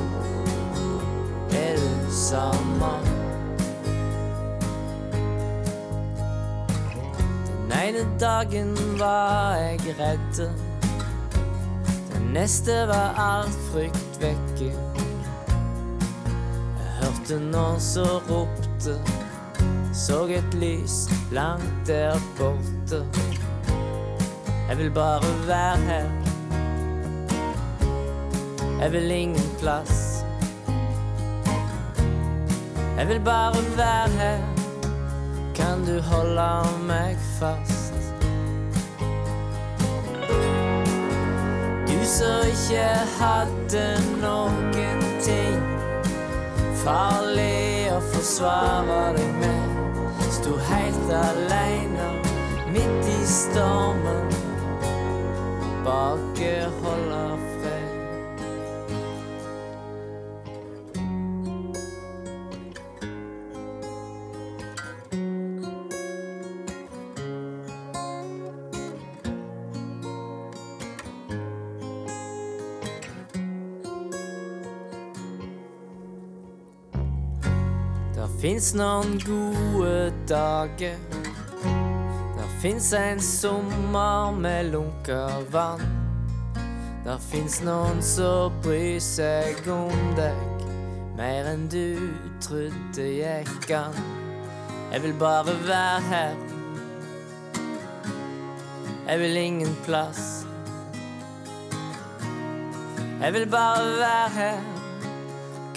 er 1.50 1.76
det 1.78 2.12
samme. 2.12 3.15
Ene 7.76 8.04
dagen 8.20 8.74
var 8.98 9.56
jeg 9.56 9.94
redd. 9.98 10.38
Den 12.12 12.30
neste 12.32 12.72
var 12.88 13.14
all 13.20 13.50
frykt 13.70 14.20
vekke. 14.20 14.70
Jeg 16.78 16.92
hørte 17.00 17.38
noen 17.42 17.80
som 17.80 18.22
ropte, 18.30 18.96
så 19.92 20.22
et 20.38 20.56
lys 20.56 21.06
langt 21.36 21.86
der 21.88 22.16
borte. 22.38 23.04
Jeg 24.68 24.78
vil 24.78 24.90
bare 24.90 25.32
være 25.46 25.76
her. 25.76 26.10
Jeg 28.80 28.92
vil 28.92 29.10
ingen 29.10 29.56
plass. 29.60 30.24
Jeg 32.96 33.08
vil 33.08 33.20
bare 33.20 33.64
være 33.76 34.08
her. 34.18 34.55
Kan 35.56 35.86
du 35.86 36.00
holde 36.00 36.68
meg 36.86 37.16
fast? 37.38 37.94
Du 41.88 41.98
som 42.04 42.44
ikke 42.44 42.88
hadde 43.18 43.86
noen 44.20 45.00
ting 45.24 45.62
farlig 46.86 47.88
å 47.90 48.00
forsvare 48.12 49.14
deg 49.16 49.40
med. 49.40 49.80
Sto 50.36 50.54
helt 50.68 51.14
aleine 51.18 52.10
midt 52.74 53.08
i 53.10 53.18
stormen. 53.30 54.28
Bakeholde 55.86 57.35
fins 78.66 78.74
noen 78.74 79.18
gode 79.22 80.12
dager. 80.26 80.96
Der 82.36 82.48
fins 82.60 82.92
en 82.92 83.20
sommer 83.20 84.32
med 84.32 84.72
lunka 84.72 85.28
vann. 85.52 85.84
Der 87.04 87.18
fins 87.18 87.60
noen 87.62 88.02
som 88.02 88.50
bryr 88.64 88.98
seg 88.98 89.60
om 89.70 89.92
deg 90.16 90.64
mer 91.14 91.46
enn 91.46 91.68
du 91.70 92.10
trodde 92.42 93.06
gikk 93.06 93.70
an. 93.70 93.94
Jeg 94.90 95.02
vil 95.04 95.14
bare 95.20 95.54
være 95.68 96.00
her. 96.10 96.34
Jeg 99.06 99.20
vil 99.20 99.36
ingen 99.44 99.76
plass. 99.86 100.42
Jeg 103.22 103.30
vil 103.32 103.46
bare 103.46 103.86
være 104.00 104.34
her. 104.40 104.58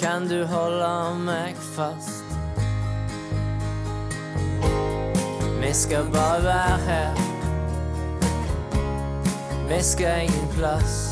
Kan 0.01 0.25
du 0.25 0.41
holde 0.49 0.89
meg 1.27 1.61
fast? 1.75 2.18
Vi 5.69 5.73
skal 5.73 6.05
bare 6.13 6.43
være 6.43 6.77
her. 6.77 7.13
Vi 9.67 9.83
skal 9.83 10.21
ingen 10.21 10.47
plass. 10.53 11.09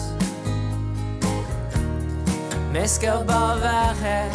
Vi 2.74 2.88
skal 2.88 3.26
bare 3.28 3.62
være 3.62 3.94
her. 4.02 4.30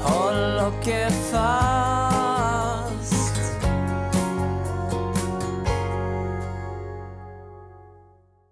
Hold 0.00 0.72
dere 0.84 1.10
fast. 1.10 2.15